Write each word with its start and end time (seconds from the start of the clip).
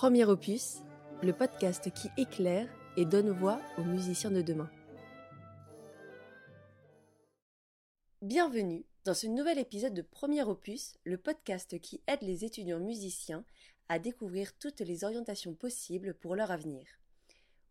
Premier 0.00 0.24
opus, 0.24 0.78
le 1.22 1.34
podcast 1.34 1.92
qui 1.92 2.08
éclaire 2.16 2.66
et 2.96 3.04
donne 3.04 3.28
voix 3.32 3.60
aux 3.76 3.84
musiciens 3.84 4.30
de 4.30 4.40
demain. 4.40 4.70
Bienvenue 8.22 8.86
dans 9.04 9.12
ce 9.12 9.26
nouvel 9.26 9.58
épisode 9.58 9.92
de 9.92 10.00
Premier 10.00 10.42
opus, 10.42 10.96
le 11.04 11.18
podcast 11.18 11.78
qui 11.82 12.00
aide 12.06 12.22
les 12.22 12.46
étudiants 12.46 12.80
musiciens 12.80 13.44
à 13.90 13.98
découvrir 13.98 14.56
toutes 14.56 14.80
les 14.80 15.04
orientations 15.04 15.52
possibles 15.52 16.14
pour 16.14 16.34
leur 16.34 16.50
avenir. 16.50 16.86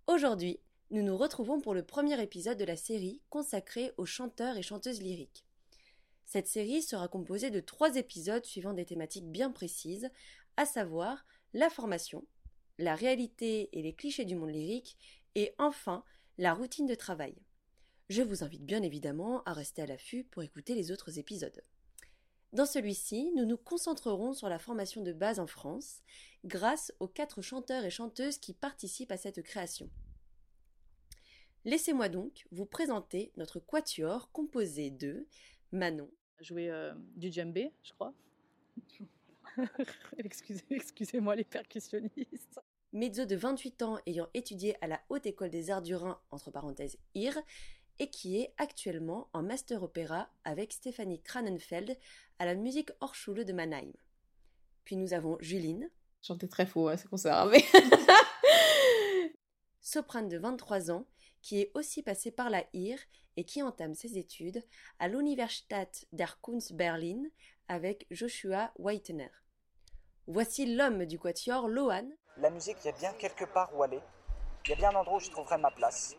Aujourd'hui, 0.06 0.60
nous 0.92 1.02
nous 1.02 1.18
retrouvons 1.18 1.60
pour 1.60 1.74
le 1.74 1.82
premier 1.82 2.22
épisode 2.22 2.60
de 2.60 2.64
la 2.64 2.78
série 2.78 3.24
consacrée 3.32 3.92
aux 3.98 4.06
chanteurs 4.06 4.56
et 4.56 4.62
chanteuses 4.62 5.02
lyriques. 5.02 5.46
Cette 6.28 6.48
série 6.48 6.84
sera 6.84 7.08
composée 7.08 7.50
de 7.50 7.60
trois 7.60 7.96
épisodes 7.96 8.46
suivant 8.46 8.74
des 8.74 8.86
thématiques 8.86 9.32
bien 9.32 9.50
précises, 9.50 10.12
à 10.58 10.68
savoir 10.68 11.26
la 11.54 11.70
formation, 11.70 12.26
la 12.78 12.96
réalité 12.96 13.70
et 13.74 13.82
les 13.82 13.94
clichés 13.94 14.26
du 14.26 14.36
monde 14.36 14.52
lyrique, 14.52 14.98
et 15.36 15.54
enfin 15.58 16.04
la 16.38 16.54
routine 16.54 16.86
de 16.86 16.96
travail. 16.96 17.36
Je 18.10 18.22
vous 18.22 18.44
invite 18.44 18.66
bien 18.66 18.82
évidemment 18.82 19.44
à 19.44 19.54
rester 19.54 19.82
à 19.82 19.86
l'affût 19.86 20.24
pour 20.24 20.42
écouter 20.42 20.74
les 20.74 20.92
autres 20.92 21.20
épisodes. 21.20 21.62
Dans 22.54 22.66
celui-ci, 22.66 23.32
nous 23.36 23.46
nous 23.46 23.58
concentrerons 23.58 24.34
sur 24.34 24.50
la 24.50 24.58
formation 24.58 25.04
de 25.04 25.14
base 25.14 25.40
en 25.40 25.46
France, 25.46 26.02
grâce 26.46 26.92
aux 27.00 27.08
quatre 27.08 27.44
chanteurs 27.44 27.86
et 27.86 27.92
chanteuses 27.92 28.40
qui 28.40 28.54
participent 28.54 29.12
à 29.12 29.18
cette 29.18 29.44
création. 29.44 29.90
Laissez-moi 31.66 32.10
donc 32.10 32.48
vous 32.52 32.66
présenter 32.66 33.32
notre 33.38 33.60
quatuor 33.60 34.32
composé 34.32 34.90
de 34.90 35.28
Manon. 35.72 36.10
Jouer 36.40 36.72
euh, 36.72 36.94
du 37.16 37.32
djembé, 37.32 37.72
je 37.84 37.94
crois. 37.94 38.14
Excusez-moi 40.70 41.36
les 41.36 41.44
percussionnistes. 41.44 42.60
Mezzo 42.92 43.26
de 43.26 43.36
28 43.36 43.82
ans 43.84 44.00
ayant 44.06 44.28
étudié 44.34 44.76
à 44.82 44.88
la 44.88 45.00
Haute 45.10 45.26
École 45.26 45.50
des 45.50 45.70
Arts 45.70 45.82
du 45.82 45.96
Rhin, 45.96 46.20
entre 46.32 46.52
parenthèses 46.52 46.98
IR, 47.14 47.38
et 48.00 48.10
qui 48.10 48.40
est 48.40 48.54
actuellement 48.58 49.30
en 49.34 49.44
master 49.44 49.84
opéra 49.84 50.30
avec 50.44 50.74
Stéphanie 50.74 51.22
Kranenfeld 51.22 51.98
à 52.40 52.46
la 52.46 52.56
Musique 52.56 52.92
Hochschule 53.02 53.46
de 53.46 53.54
Mannheim. 53.54 53.92
Puis 54.86 54.96
nous 54.96 55.14
avons 55.14 55.38
Juline. 55.40 55.90
Chanter 56.22 56.50
très 56.50 56.66
faux, 56.66 56.88
hein, 56.88 56.98
c'est 56.98 57.10
conservé. 57.10 57.64
soprane 59.82 60.30
de 60.30 60.38
23 60.38 60.92
ans, 60.92 61.06
qui 61.42 61.62
est 61.62 61.72
aussi 61.74 62.04
passée 62.04 62.32
par 62.32 62.50
la 62.50 62.64
IR 62.74 63.00
et 63.38 63.44
qui 63.44 63.62
entame 63.62 63.94
ses 63.94 64.18
études 64.18 64.64
à 65.00 65.08
l'Universität 65.08 66.06
der 66.12 66.40
Kunst 66.42 66.74
Berlin 66.74 67.24
avec 67.68 68.06
Joshua 68.12 68.72
Whitener. 68.78 69.30
Voici 70.32 70.76
l'homme 70.76 71.08
du 71.08 71.18
quatuor, 71.18 71.68
Lohan. 71.68 72.08
La 72.38 72.52
musique, 72.52 72.78
il 72.84 72.86
y 72.86 72.90
a 72.90 72.96
bien 73.00 73.12
quelque 73.14 73.46
part 73.46 73.76
où 73.76 73.82
aller. 73.82 74.00
Il 74.64 74.70
y 74.70 74.74
a 74.74 74.76
bien 74.76 74.92
un 74.92 75.00
endroit 75.00 75.18
où 75.18 75.20
je 75.20 75.32
trouverai 75.32 75.58
ma 75.58 75.72
place. 75.72 76.16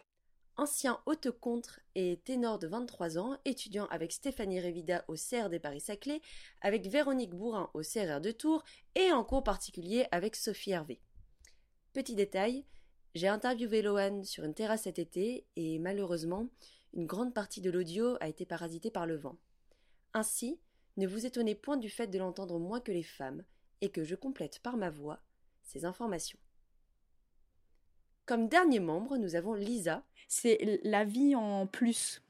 Ancien 0.56 1.00
haute 1.06 1.30
contre 1.30 1.78
et 1.94 2.20
ténor 2.24 2.58
de 2.58 2.66
23 2.66 3.18
ans, 3.18 3.38
étudiant 3.44 3.86
avec 3.86 4.10
Stéphanie 4.10 4.60
Revida 4.60 5.04
au 5.06 5.14
CR 5.14 5.48
des 5.48 5.60
Paris-Saclay, 5.60 6.20
avec 6.60 6.88
Véronique 6.88 7.36
Bourrin 7.36 7.70
au 7.72 7.82
CRR 7.82 8.20
de 8.20 8.32
Tours 8.32 8.64
et 8.96 9.12
en 9.12 9.22
cours 9.22 9.44
particulier 9.44 10.08
avec 10.10 10.34
Sophie 10.34 10.72
Hervé. 10.72 11.00
Petit 11.92 12.16
détail, 12.16 12.66
j'ai 13.14 13.28
interviewé 13.28 13.80
Lohan 13.80 14.24
sur 14.24 14.42
une 14.42 14.54
terrasse 14.54 14.82
cet 14.82 14.98
été 14.98 15.46
et 15.54 15.78
malheureusement, 15.78 16.48
une 16.94 17.06
grande 17.06 17.32
partie 17.32 17.60
de 17.60 17.70
l'audio 17.70 18.16
a 18.20 18.26
été 18.26 18.44
parasitée 18.44 18.90
par 18.90 19.06
le 19.06 19.18
vent. 19.18 19.36
Ainsi, 20.14 20.58
ne 20.96 21.06
vous 21.06 21.26
étonnez 21.26 21.54
point 21.54 21.76
du 21.76 21.88
fait 21.88 22.08
de 22.08 22.18
l'entendre 22.18 22.58
moins 22.58 22.80
que 22.80 22.90
les 22.90 23.04
femmes 23.04 23.44
et 23.80 23.90
que 23.90 24.04
je 24.04 24.14
complète 24.14 24.60
par 24.60 24.76
ma 24.76 24.90
voix 24.90 25.20
ces 25.62 25.84
informations. 25.84 26.38
Comme 28.26 28.48
dernier 28.48 28.80
membre, 28.80 29.16
nous 29.16 29.34
avons 29.34 29.54
Lisa. 29.54 30.04
C'est 30.28 30.80
la 30.84 31.04
vie 31.04 31.34
en 31.34 31.66
plus. 31.66 32.22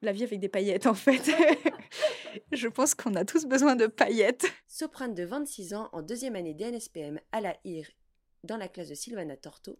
La 0.00 0.12
vie 0.12 0.24
avec 0.24 0.40
des 0.40 0.48
paillettes, 0.48 0.86
en 0.86 0.94
fait. 0.94 1.30
Je 2.52 2.68
pense 2.68 2.94
qu'on 2.94 3.14
a 3.14 3.24
tous 3.24 3.46
besoin 3.46 3.76
de 3.76 3.86
paillettes. 3.86 4.46
Soprane 4.66 5.14
de 5.14 5.24
26 5.24 5.74
ans 5.74 5.88
en 5.92 6.02
deuxième 6.02 6.36
année 6.36 6.54
d'NSPM 6.54 7.20
à 7.32 7.40
la 7.40 7.56
IR 7.64 7.88
dans 8.44 8.56
la 8.56 8.68
classe 8.68 8.88
de 8.88 8.94
Sylvana 8.94 9.36
Torto. 9.36 9.78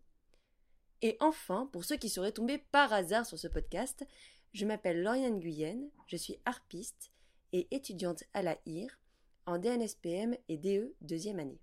Et 1.03 1.17
enfin, 1.21 1.69
pour 1.73 1.85
ceux 1.85 1.97
qui 1.97 2.09
seraient 2.09 2.33
tombés 2.33 2.59
par 2.59 2.93
hasard 2.93 3.27
sur 3.27 3.39
ce 3.39 3.49
podcast, 3.49 4.07
je 4.53 4.65
m'appelle 4.65 5.03
Lauriane 5.03 5.41
Guyenne, 5.41 5.91
je 6.07 6.17
suis 6.17 6.39
harpiste 6.45 7.11
et 7.53 7.67
étudiante 7.71 8.25
à 8.33 8.43
la 8.43 8.57
IR 8.67 8.99
en 9.47 9.59
DNSPM 9.59 10.37
et 10.49 10.57
DE 10.57 10.95
deuxième 11.01 11.39
année. 11.39 11.61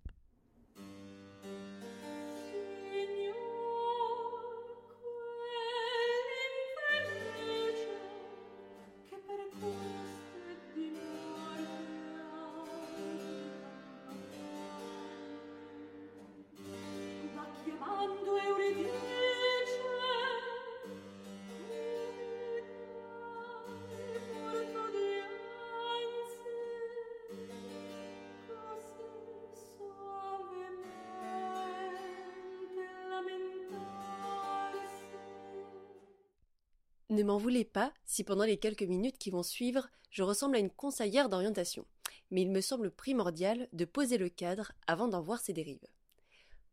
Ne 37.12 37.24
m'en 37.24 37.38
voulez 37.38 37.66
pas 37.66 37.92
si 38.06 38.24
pendant 38.24 38.46
les 38.46 38.56
quelques 38.56 38.84
minutes 38.84 39.18
qui 39.18 39.32
vont 39.32 39.44
suivre, 39.44 39.90
je 40.12 40.24
ressemble 40.24 40.56
à 40.56 40.60
une 40.60 40.70
conseillère 40.70 41.28
d'orientation, 41.28 41.86
mais 42.32 42.42
il 42.42 42.50
me 42.50 42.62
semble 42.62 42.90
primordial 42.90 43.68
de 43.74 43.84
poser 43.84 44.18
le 44.18 44.30
cadre 44.30 44.72
avant 44.88 45.10
d'en 45.10 45.20
voir 45.20 45.42
ses 45.42 45.52
dérives. 45.52 45.86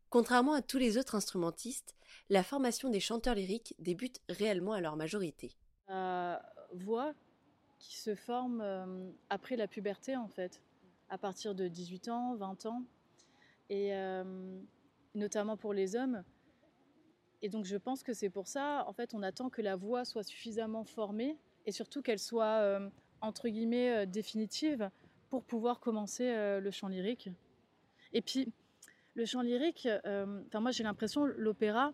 Contrairement 0.09 0.53
à 0.53 0.61
tous 0.61 0.77
les 0.77 0.97
autres 0.97 1.15
instrumentistes, 1.15 1.93
la 2.29 2.41
formation 2.41 2.89
des 2.89 3.01
chanteurs 3.01 3.35
lyriques 3.35 3.75
débute 3.79 4.21
réellement 4.29 4.71
à 4.71 4.79
leur 4.79 4.95
majorité. 4.95 5.51
Voix 6.73 7.13
qui 7.77 7.97
se 7.97 8.15
forme 8.15 8.61
euh, 8.61 9.11
après 9.29 9.57
la 9.57 9.67
puberté 9.67 10.15
en 10.15 10.29
fait, 10.29 10.61
à 11.09 11.17
partir 11.17 11.53
de 11.53 11.67
18 11.67 12.07
ans, 12.07 12.35
20 12.35 12.65
ans, 12.65 12.83
et 13.69 13.93
euh, 13.93 14.23
notamment 15.15 15.57
pour 15.57 15.73
les 15.73 15.97
hommes, 15.97 16.23
et 17.41 17.49
donc 17.49 17.65
je 17.65 17.77
pense 17.77 18.03
que 18.03 18.13
c'est 18.13 18.29
pour 18.29 18.47
ça, 18.47 18.83
en 18.87 18.93
fait, 18.93 19.13
on 19.13 19.23
attend 19.23 19.49
que 19.49 19.61
la 19.61 19.75
voix 19.75 20.03
soit 20.05 20.23
suffisamment 20.23 20.83
formée 20.83 21.37
et 21.65 21.71
surtout 21.71 22.01
qu'elle 22.01 22.19
soit 22.19 22.61
euh, 22.61 22.89
entre 23.21 23.47
guillemets 23.47 23.91
euh, 23.91 24.05
définitive 24.05 24.89
pour 25.29 25.43
pouvoir 25.43 25.79
commencer 25.79 26.29
euh, 26.29 26.59
le 26.59 26.71
chant 26.71 26.87
lyrique. 26.87 27.29
Et 28.11 28.21
puis 28.21 28.51
le 29.13 29.25
chant 29.25 29.41
lyrique, 29.41 29.87
enfin 30.05 30.59
moi 30.59 30.71
j'ai 30.71 30.83
l'impression 30.83 31.25
l'opéra, 31.25 31.93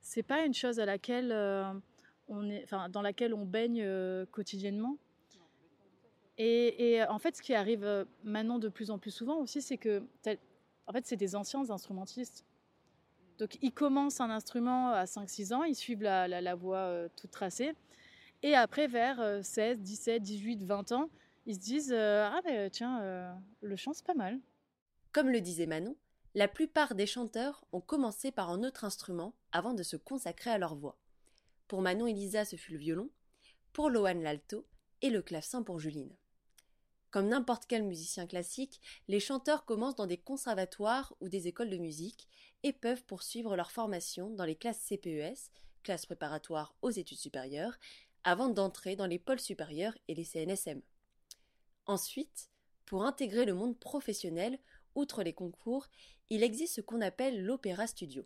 c'est 0.00 0.22
pas 0.22 0.44
une 0.44 0.54
chose 0.54 0.80
à 0.80 0.86
laquelle 0.86 1.32
on 2.28 2.48
est, 2.48 2.66
dans 2.90 3.02
laquelle 3.02 3.34
on 3.34 3.44
baigne 3.44 3.86
quotidiennement. 4.30 4.96
Et, 6.38 6.94
et, 6.94 7.04
en 7.04 7.18
fait, 7.18 7.36
ce 7.36 7.42
qui 7.42 7.52
arrive 7.52 8.06
maintenant 8.24 8.58
de 8.58 8.68
plus 8.68 8.90
en 8.90 8.98
plus 8.98 9.10
souvent 9.10 9.36
aussi, 9.36 9.60
c'est 9.60 9.76
que 9.76 10.02
en 10.86 10.92
fait 10.92 11.06
c'est 11.06 11.16
des 11.16 11.36
anciens 11.36 11.68
instrumentistes 11.70 12.46
donc 13.38 13.58
ils 13.62 13.72
commencent 13.72 14.20
un 14.20 14.30
instrument 14.30 14.90
à 14.90 15.04
5-6 15.04 15.54
ans, 15.54 15.64
ils 15.64 15.74
suivent 15.74 16.02
la, 16.02 16.54
voie 16.54 16.76
euh, 16.78 17.08
toute 17.16 17.30
tracée. 17.30 17.72
Et 18.42 18.54
après, 18.54 18.88
vers 18.88 19.44
16, 19.44 19.78
17, 19.80 20.22
18, 20.22 20.64
20 20.64 20.92
ans, 20.92 21.10
ils 21.46 21.56
se 21.56 21.60
disent 21.60 21.92
euh, 21.92 22.28
Ah 22.30 22.40
ben 22.44 22.70
tiens, 22.70 23.00
euh, 23.02 23.32
le 23.62 23.76
chant 23.76 23.92
c'est 23.92 24.06
pas 24.06 24.14
mal. 24.14 24.40
Comme 25.12 25.28
le 25.28 25.40
disait 25.40 25.66
Manon, 25.66 25.96
la 26.34 26.48
plupart 26.48 26.94
des 26.94 27.06
chanteurs 27.06 27.64
ont 27.72 27.80
commencé 27.80 28.30
par 28.30 28.50
un 28.50 28.62
autre 28.62 28.84
instrument 28.84 29.34
avant 29.50 29.74
de 29.74 29.82
se 29.82 29.96
consacrer 29.96 30.50
à 30.50 30.58
leur 30.58 30.74
voix. 30.74 30.96
Pour 31.68 31.82
Manon 31.82 32.06
et 32.06 32.12
Lisa, 32.12 32.44
ce 32.44 32.56
fut 32.56 32.72
le 32.72 32.78
violon, 32.78 33.10
pour 33.72 33.90
Lohan 33.90 34.14
l'alto 34.14 34.66
et 35.02 35.10
le 35.10 35.22
clavecin 35.22 35.62
pour 35.62 35.80
Juline. 35.80 36.14
Comme 37.12 37.28
n'importe 37.28 37.66
quel 37.68 37.82
musicien 37.82 38.26
classique, 38.26 38.80
les 39.06 39.20
chanteurs 39.20 39.66
commencent 39.66 39.96
dans 39.96 40.06
des 40.06 40.16
conservatoires 40.16 41.14
ou 41.20 41.28
des 41.28 41.46
écoles 41.46 41.68
de 41.68 41.76
musique 41.76 42.26
et 42.62 42.72
peuvent 42.72 43.04
poursuivre 43.04 43.54
leur 43.54 43.70
formation 43.70 44.30
dans 44.30 44.46
les 44.46 44.56
classes 44.56 44.80
CPES, 44.80 45.50
classes 45.82 46.06
préparatoires 46.06 46.74
aux 46.80 46.90
études 46.90 47.18
supérieures, 47.18 47.78
avant 48.24 48.48
d'entrer 48.48 48.96
dans 48.96 49.06
les 49.06 49.18
pôles 49.18 49.40
supérieurs 49.40 49.96
et 50.08 50.14
les 50.14 50.24
CNSM. 50.24 50.80
Ensuite, 51.84 52.48
pour 52.86 53.04
intégrer 53.04 53.44
le 53.44 53.54
monde 53.54 53.78
professionnel, 53.78 54.58
outre 54.94 55.22
les 55.22 55.34
concours, 55.34 55.88
il 56.30 56.42
existe 56.42 56.76
ce 56.76 56.80
qu'on 56.80 57.02
appelle 57.02 57.44
l'opéra 57.44 57.86
studio. 57.86 58.24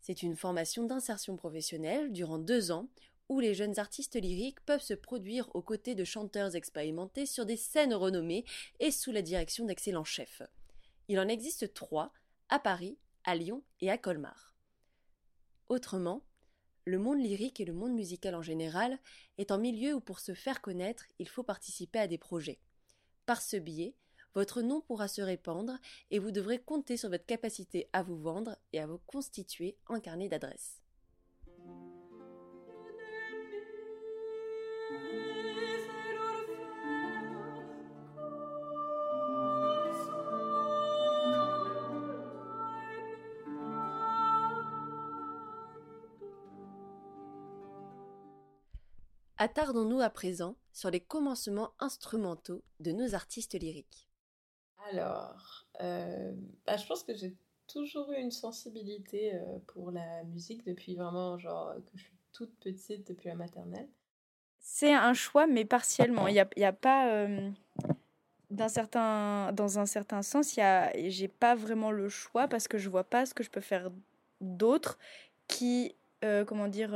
C'est 0.00 0.22
une 0.22 0.36
formation 0.36 0.84
d'insertion 0.84 1.36
professionnelle 1.36 2.10
durant 2.10 2.38
deux 2.38 2.70
ans 2.70 2.88
où 3.28 3.40
les 3.40 3.54
jeunes 3.54 3.78
artistes 3.78 4.20
lyriques 4.20 4.60
peuvent 4.60 4.82
se 4.82 4.94
produire 4.94 5.48
aux 5.54 5.62
côtés 5.62 5.94
de 5.94 6.04
chanteurs 6.04 6.54
expérimentés 6.54 7.26
sur 7.26 7.46
des 7.46 7.56
scènes 7.56 7.94
renommées 7.94 8.44
et 8.80 8.90
sous 8.90 9.12
la 9.12 9.22
direction 9.22 9.64
d'excellents 9.64 10.04
chefs. 10.04 10.42
Il 11.08 11.18
en 11.18 11.28
existe 11.28 11.74
trois, 11.74 12.12
à 12.48 12.58
Paris, 12.58 12.98
à 13.24 13.34
Lyon 13.34 13.62
et 13.80 13.90
à 13.90 13.98
Colmar. 13.98 14.54
Autrement, 15.68 16.22
le 16.84 16.98
monde 16.98 17.20
lyrique 17.20 17.60
et 17.60 17.64
le 17.64 17.72
monde 17.72 17.94
musical 17.94 18.36
en 18.36 18.42
général 18.42 18.98
est 19.38 19.50
un 19.50 19.58
milieu 19.58 19.94
où 19.94 20.00
pour 20.00 20.20
se 20.20 20.34
faire 20.34 20.60
connaître, 20.60 21.04
il 21.18 21.28
faut 21.28 21.42
participer 21.42 21.98
à 21.98 22.06
des 22.06 22.18
projets. 22.18 22.60
Par 23.26 23.42
ce 23.42 23.56
biais, 23.56 23.96
votre 24.34 24.62
nom 24.62 24.80
pourra 24.82 25.08
se 25.08 25.22
répandre 25.22 25.78
et 26.10 26.20
vous 26.20 26.30
devrez 26.30 26.60
compter 26.60 26.96
sur 26.96 27.10
votre 27.10 27.26
capacité 27.26 27.88
à 27.92 28.02
vous 28.02 28.18
vendre 28.18 28.56
et 28.72 28.80
à 28.80 28.86
vous 28.86 28.98
constituer 28.98 29.76
un 29.88 29.98
carnet 29.98 30.28
d'adresses. 30.28 30.85
Attardons-nous 49.38 50.00
à 50.00 50.08
présent 50.08 50.56
sur 50.72 50.90
les 50.90 51.00
commencements 51.00 51.72
instrumentaux 51.78 52.62
de 52.80 52.92
nos 52.92 53.14
artistes 53.14 53.54
lyriques. 53.54 54.08
Alors, 54.90 55.66
euh, 55.82 56.32
bah, 56.66 56.76
je 56.76 56.86
pense 56.86 57.02
que 57.02 57.14
j'ai 57.14 57.36
toujours 57.66 58.12
eu 58.12 58.16
une 58.16 58.30
sensibilité 58.30 59.34
euh, 59.34 59.58
pour 59.66 59.90
la 59.90 60.24
musique 60.24 60.64
depuis 60.64 60.94
vraiment, 60.94 61.38
genre, 61.38 61.74
que 61.74 61.98
je 61.98 62.04
suis 62.04 62.16
toute 62.32 62.54
petite, 62.60 63.06
depuis 63.08 63.28
la 63.28 63.34
maternelle. 63.34 63.88
C'est 64.58 64.94
un 64.94 65.12
choix, 65.12 65.46
mais 65.46 65.66
partiellement. 65.66 66.28
Il 66.28 66.32
n'y 66.32 66.40
a, 66.40 66.48
y 66.56 66.64
a, 66.64 66.72
pas. 66.72 67.10
Euh, 67.10 67.50
certain, 68.68 69.52
dans 69.52 69.78
un 69.78 69.86
certain 69.86 70.22
sens, 70.22 70.54
j'ai 70.94 71.28
pas 71.28 71.54
vraiment 71.54 71.90
le 71.90 72.08
choix 72.08 72.48
parce 72.48 72.68
que 72.68 72.78
je 72.78 72.88
vois 72.88 73.04
pas 73.04 73.26
ce 73.26 73.34
que 73.34 73.42
je 73.42 73.50
peux 73.50 73.60
faire 73.60 73.90
d'autre 74.40 74.98
qui, 75.46 75.94
comment 76.46 76.68
dire, 76.68 76.90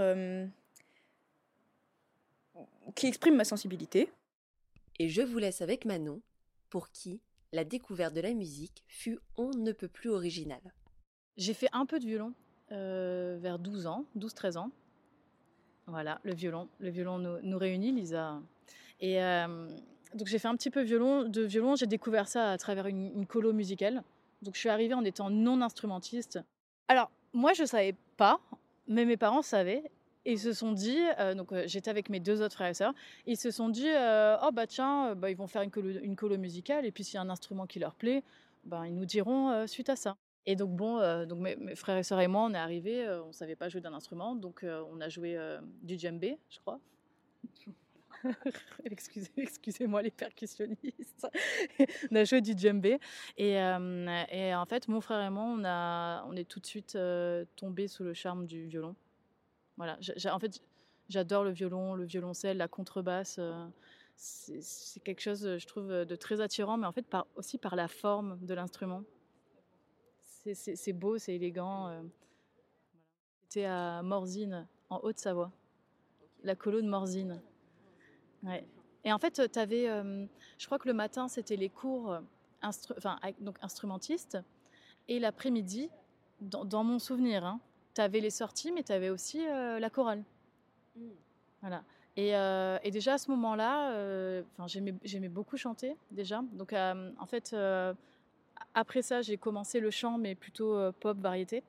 qui 2.94 3.06
exprime 3.06 3.36
ma 3.36 3.44
sensibilité. 3.44 4.10
Et 4.98 5.08
je 5.08 5.22
vous 5.22 5.38
laisse 5.38 5.62
avec 5.62 5.84
Manon, 5.84 6.20
pour 6.68 6.90
qui 6.90 7.20
la 7.52 7.64
découverte 7.64 8.14
de 8.14 8.20
la 8.20 8.32
musique 8.32 8.84
fut 8.86 9.18
on 9.36 9.50
ne 9.50 9.72
peut 9.72 9.88
plus 9.88 10.10
originale. 10.10 10.74
J'ai 11.36 11.54
fait 11.54 11.68
un 11.72 11.86
peu 11.86 11.98
de 11.98 12.04
violon 12.04 12.34
euh, 12.72 13.38
vers 13.40 13.58
12 13.58 13.86
ans, 13.86 14.04
12-13 14.16 14.58
ans. 14.58 14.70
Voilà, 15.86 16.20
le 16.22 16.34
violon. 16.34 16.68
Le 16.78 16.90
violon 16.90 17.18
nous, 17.18 17.58
réunit, 17.58 17.92
Lisa. 17.92 18.40
Et 19.00 19.22
euh, 19.22 19.68
donc 20.14 20.28
j'ai 20.28 20.38
fait 20.38 20.48
un 20.48 20.54
petit 20.54 20.70
peu 20.70 20.82
violon, 20.82 21.24
de 21.24 21.42
violon. 21.42 21.74
J'ai 21.74 21.86
découvert 21.86 22.28
ça 22.28 22.52
à 22.52 22.58
travers 22.58 22.86
une, 22.86 23.06
une, 23.16 23.26
colo 23.26 23.52
musicale. 23.52 24.04
Donc 24.42 24.54
je 24.54 24.60
suis 24.60 24.68
arrivée 24.68 24.94
en 24.94 25.04
étant 25.04 25.30
non 25.30 25.60
instrumentiste. 25.62 26.38
Alors 26.86 27.10
moi 27.32 27.52
je 27.52 27.64
savais 27.64 27.96
pas, 28.16 28.40
mais 28.86 29.04
mes 29.04 29.16
parents 29.16 29.42
savaient. 29.42 29.90
Et 30.26 30.32
ils 30.32 30.38
se 30.38 30.52
sont 30.52 30.72
dit, 30.72 30.98
euh, 31.18 31.34
donc 31.34 31.52
euh, 31.52 31.64
j'étais 31.66 31.90
avec 31.90 32.10
mes 32.10 32.20
deux 32.20 32.42
autres 32.42 32.54
frères 32.54 32.68
et 32.68 32.74
sœurs, 32.74 32.92
ils 33.26 33.38
se 33.38 33.50
sont 33.50 33.70
dit, 33.70 33.88
euh, 33.88 34.36
oh 34.42 34.50
bah 34.52 34.66
tiens, 34.66 35.14
bah, 35.14 35.30
ils 35.30 35.36
vont 35.36 35.46
faire 35.46 35.62
une 35.62 35.70
colo, 35.70 36.36
musicale, 36.36 36.84
et 36.84 36.92
puis 36.92 37.04
s'il 37.04 37.14
y 37.14 37.18
a 37.18 37.22
un 37.22 37.30
instrument 37.30 37.66
qui 37.66 37.78
leur 37.78 37.94
plaît, 37.94 38.22
bah, 38.64 38.86
ils 38.86 38.94
nous 38.94 39.06
diront 39.06 39.66
suite 39.66 39.88
à 39.88 39.96
ça. 39.96 40.16
Et 40.46 40.56
donc 40.56 40.70
bon, 40.70 40.98
donc 41.26 41.38
mes, 41.38 41.74
frères 41.74 41.96
et 41.96 42.02
sœurs 42.02 42.20
et 42.20 42.28
moi, 42.28 42.42
on 42.42 42.52
est 42.52 42.58
arrivés, 42.58 43.08
on 43.24 43.28
ne 43.28 43.32
savait 43.32 43.56
pas 43.56 43.68
jouer 43.68 43.80
d'un 43.80 43.94
instrument, 43.94 44.34
donc 44.34 44.64
on 44.64 45.00
a 45.00 45.08
joué 45.08 45.38
du 45.82 45.98
djembé, 45.98 46.38
je 46.50 46.58
crois. 46.60 46.80
excusez, 48.84 49.30
excusez-moi 49.38 50.02
les 50.02 50.10
percussionnistes. 50.10 51.26
on 52.10 52.16
a 52.16 52.24
joué 52.24 52.42
du 52.42 52.52
djembé. 52.56 52.98
Et, 53.38 53.58
en 53.58 54.66
fait, 54.66 54.88
mon 54.88 55.00
frère 55.00 55.24
et 55.26 55.30
moi, 55.30 55.44
on, 55.44 55.64
a, 55.64 56.24
on 56.26 56.36
est 56.36 56.48
tout 56.48 56.60
de 56.60 56.66
suite 56.66 56.98
tombés 57.56 57.88
sous 57.88 58.04
le 58.04 58.12
charme 58.12 58.46
du 58.46 58.66
violon. 58.66 58.94
Voilà, 59.80 59.98
en 60.30 60.38
fait, 60.38 60.60
j'adore 61.08 61.42
le 61.42 61.52
violon, 61.52 61.94
le 61.94 62.04
violoncelle, 62.04 62.58
la 62.58 62.68
contrebasse. 62.68 63.36
Euh, 63.38 63.66
c'est 64.14 65.00
quelque 65.00 65.22
chose, 65.22 65.56
je 65.56 65.66
trouve, 65.66 65.88
de 65.88 66.16
très 66.16 66.42
attirant, 66.42 66.76
mais 66.76 66.86
en 66.86 66.92
fait, 66.92 67.06
par, 67.06 67.26
aussi 67.34 67.56
par 67.56 67.76
la 67.76 67.88
forme 67.88 68.38
de 68.44 68.52
l'instrument. 68.52 69.04
C'est 70.20 70.92
beau, 70.92 71.16
c'est 71.16 71.34
élégant. 71.34 71.88
Euh. 71.88 72.02
À 73.66 74.02
Morzine, 74.02 74.68
en 74.90 75.00
Haute-Savoie, 75.02 75.50
la 76.44 76.54
colo 76.54 76.82
de 76.82 76.86
Morzine. 76.86 77.40
Ouais. 78.42 78.66
Et 79.04 79.14
en 79.14 79.18
fait, 79.18 79.50
tu 79.50 79.58
avais, 79.58 79.88
euh, 79.88 80.26
je 80.58 80.66
crois 80.66 80.78
que 80.78 80.88
le 80.88 80.94
matin, 80.94 81.26
c'était 81.26 81.56
les 81.56 81.70
cours 81.70 82.20
instru 82.60 82.92
enfin, 82.98 83.18
donc 83.40 83.56
instrumentistes, 83.62 84.36
et 85.08 85.18
l'après-midi, 85.18 85.88
dans, 86.42 86.66
dans, 86.66 86.84
mon 86.84 86.98
souvenir, 86.98 87.46
hein, 87.46 87.60
tu 88.00 88.04
avais 88.04 88.20
les 88.20 88.30
sorties, 88.30 88.72
mais 88.72 88.82
tu 88.82 88.92
avais 88.92 89.10
aussi 89.10 89.46
euh, 89.46 89.78
la 89.78 89.90
chorale. 89.90 90.22
Mmh. 90.96 91.00
Voilà. 91.60 91.84
Et, 92.16 92.34
euh, 92.34 92.78
et, 92.82 92.90
déjà 92.90 93.14
à 93.14 93.18
ce 93.18 93.30
moment-là, 93.30 93.92
euh, 93.92 94.42
j'aimais 94.66 95.28
beaucoup 95.28 95.56
chanter 95.56 95.96
déjà. 96.10 96.42
Donc 96.52 96.72
en 96.72 97.26
fait, 97.26 97.54
après 98.74 99.02
ça, 99.02 99.22
j'ai 99.22 99.36
commencé 99.36 99.80
le 99.80 99.90
chant, 99.90 100.18
mais 100.18 100.34
plutôt 100.34 100.92
pop, 101.00 101.18
variété. 101.18 101.62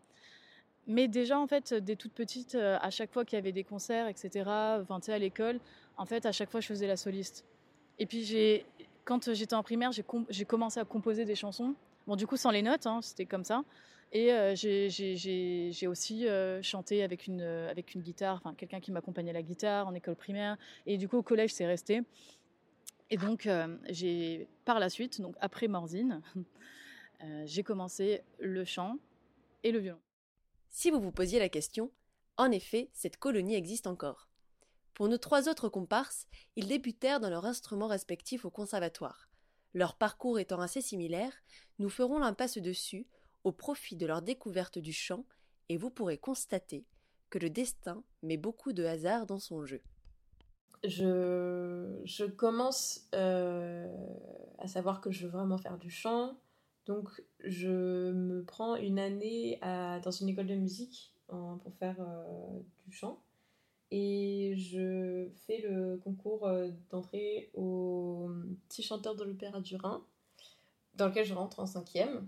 Mais 0.88 1.08
déjà, 1.08 1.38
en 1.38 1.48
fait, 1.48 1.74
dès 1.74 1.96
toute 1.96 2.14
petite, 2.14 2.56
à 2.56 2.90
chaque 2.90 3.12
fois 3.12 3.24
qu'il 3.24 3.38
y 3.38 3.40
avait 3.40 3.52
des 3.52 3.64
concerts, 3.64 4.08
etc., 4.08 4.50
enfin, 4.82 5.00
à 5.08 5.18
l'école, 5.20 5.60
en 5.98 6.06
fait, 6.06 6.26
à 6.26 6.32
chaque 6.32 6.50
fois, 6.50 6.60
je 6.60 6.68
faisais 6.68 6.88
la 6.88 6.98
soliste. 6.98 7.46
Et 8.00 8.08
puis, 8.08 8.24
j'ai, 8.24 8.66
quand 9.06 9.34
j'étais 9.34 9.54
en 9.54 9.64
primaire, 9.64 9.92
j'ai, 9.92 10.46
commencé 10.46 10.80
à 10.80 10.86
composer 10.86 11.24
des 11.24 11.36
chansons. 11.36 11.76
Bon, 12.08 12.16
du 12.16 12.26
coup, 12.26 12.38
sans 12.38 12.50
les 12.50 12.64
notes, 12.64 12.88
hein, 12.88 13.00
c'était 13.02 13.28
comme 13.28 13.44
ça. 13.44 13.64
Et 14.14 14.30
j'ai 14.56 15.88
aussi 15.88 16.26
chanté 16.62 17.04
avec 17.04 17.28
une, 17.28 17.42
avec 17.42 17.94
une 17.94 18.02
guitare, 18.02 18.36
enfin 18.36 18.54
quelqu'un 18.54 18.80
qui 18.80 18.92
m'accompagnait 18.92 19.30
à 19.32 19.34
la 19.34 19.42
guitare 19.42 19.88
en 19.88 19.94
école 19.94 20.16
primaire. 20.16 20.58
Et 20.86 20.98
du 20.98 21.08
coup, 21.08 21.18
au 21.18 21.24
collège, 21.24 21.54
c'est 21.54 21.66
resté. 21.66 22.02
Et 23.10 23.18
donc, 23.18 23.48
par 24.66 24.80
la 24.80 24.90
suite, 24.90 25.22
donc 25.22 25.36
après 25.40 25.68
Morzine, 25.68 26.22
j'ai 27.46 27.64
commencé 27.64 28.22
le 28.40 28.66
chant 28.66 28.98
et 29.64 29.72
le 29.72 29.80
violon. 29.80 30.00
Si 30.70 30.90
vous 30.90 31.00
vous 31.00 31.12
posiez 31.12 31.40
la 31.40 31.50
question, 31.50 31.92
en 32.38 32.52
effet, 32.52 32.90
cette 32.94 33.18
colonie 33.18 33.56
existe 33.56 33.88
encore. 33.88 34.30
Pour 34.94 35.10
nos 35.10 35.18
trois 35.18 35.50
autres 35.50 35.70
comparses, 35.70 36.28
ils 36.56 36.68
débutèrent 36.68 37.20
dans 37.20 37.30
leurs 37.30 37.46
instruments 37.46 37.88
respectifs 37.88 38.46
au 38.46 38.50
conservatoire. 38.50 39.30
Leur 39.74 39.96
parcours 39.96 40.40
étant 40.40 40.60
assez 40.60 40.82
similaire, 40.82 41.34
nous 41.80 41.90
ferons 41.90 42.20
l'impasse 42.20 42.58
dessus 42.58 43.06
au 43.44 43.52
profit 43.52 43.96
de 43.96 44.06
leur 44.06 44.22
découverte 44.22 44.80
du 44.80 44.94
chant, 44.94 45.26
et 45.70 45.78
vous 45.78 45.90
pourrez 45.90 46.18
constater 46.18 46.86
que 47.30 47.40
le 47.40 47.50
destin 47.50 48.04
met 48.24 48.38
beaucoup 48.38 48.74
de 48.74 48.84
hasard 48.84 49.26
dans 49.26 49.40
son 49.40 49.66
jeu. 49.66 49.82
Je, 50.84 52.02
je 52.06 52.26
commence 52.26 53.08
euh, 53.14 53.88
à 54.58 54.68
savoir 54.68 55.00
que 55.00 55.12
je 55.12 55.26
veux 55.26 55.32
vraiment 55.32 55.58
faire 55.58 55.78
du 55.78 55.90
chant, 55.90 56.38
donc 56.86 57.24
je 57.40 58.12
me 58.12 58.44
prends 58.44 58.76
une 58.76 59.00
année 59.00 59.60
dans 59.62 60.12
une 60.12 60.30
école 60.30 60.48
de 60.48 60.56
musique 60.56 61.14
pour 61.28 61.74
faire 61.80 61.96
euh, 62.00 62.60
du 62.86 62.92
chant. 62.92 63.22
Et 63.92 64.54
je 64.56 65.30
fais 65.46 65.62
le 65.62 65.98
concours 65.98 66.48
euh, 66.48 66.70
d'entrée 66.90 67.52
au 67.54 68.32
petit 68.70 68.84
chanteur 68.84 69.16
de 69.16 69.24
l'Opéra 69.24 69.60
du 69.60 69.76
Rhin, 69.76 70.04
dans 70.96 71.08
lequel 71.08 71.26
je 71.26 71.34
rentre 71.34 71.60
en 71.60 71.66
cinquième. 71.66 72.28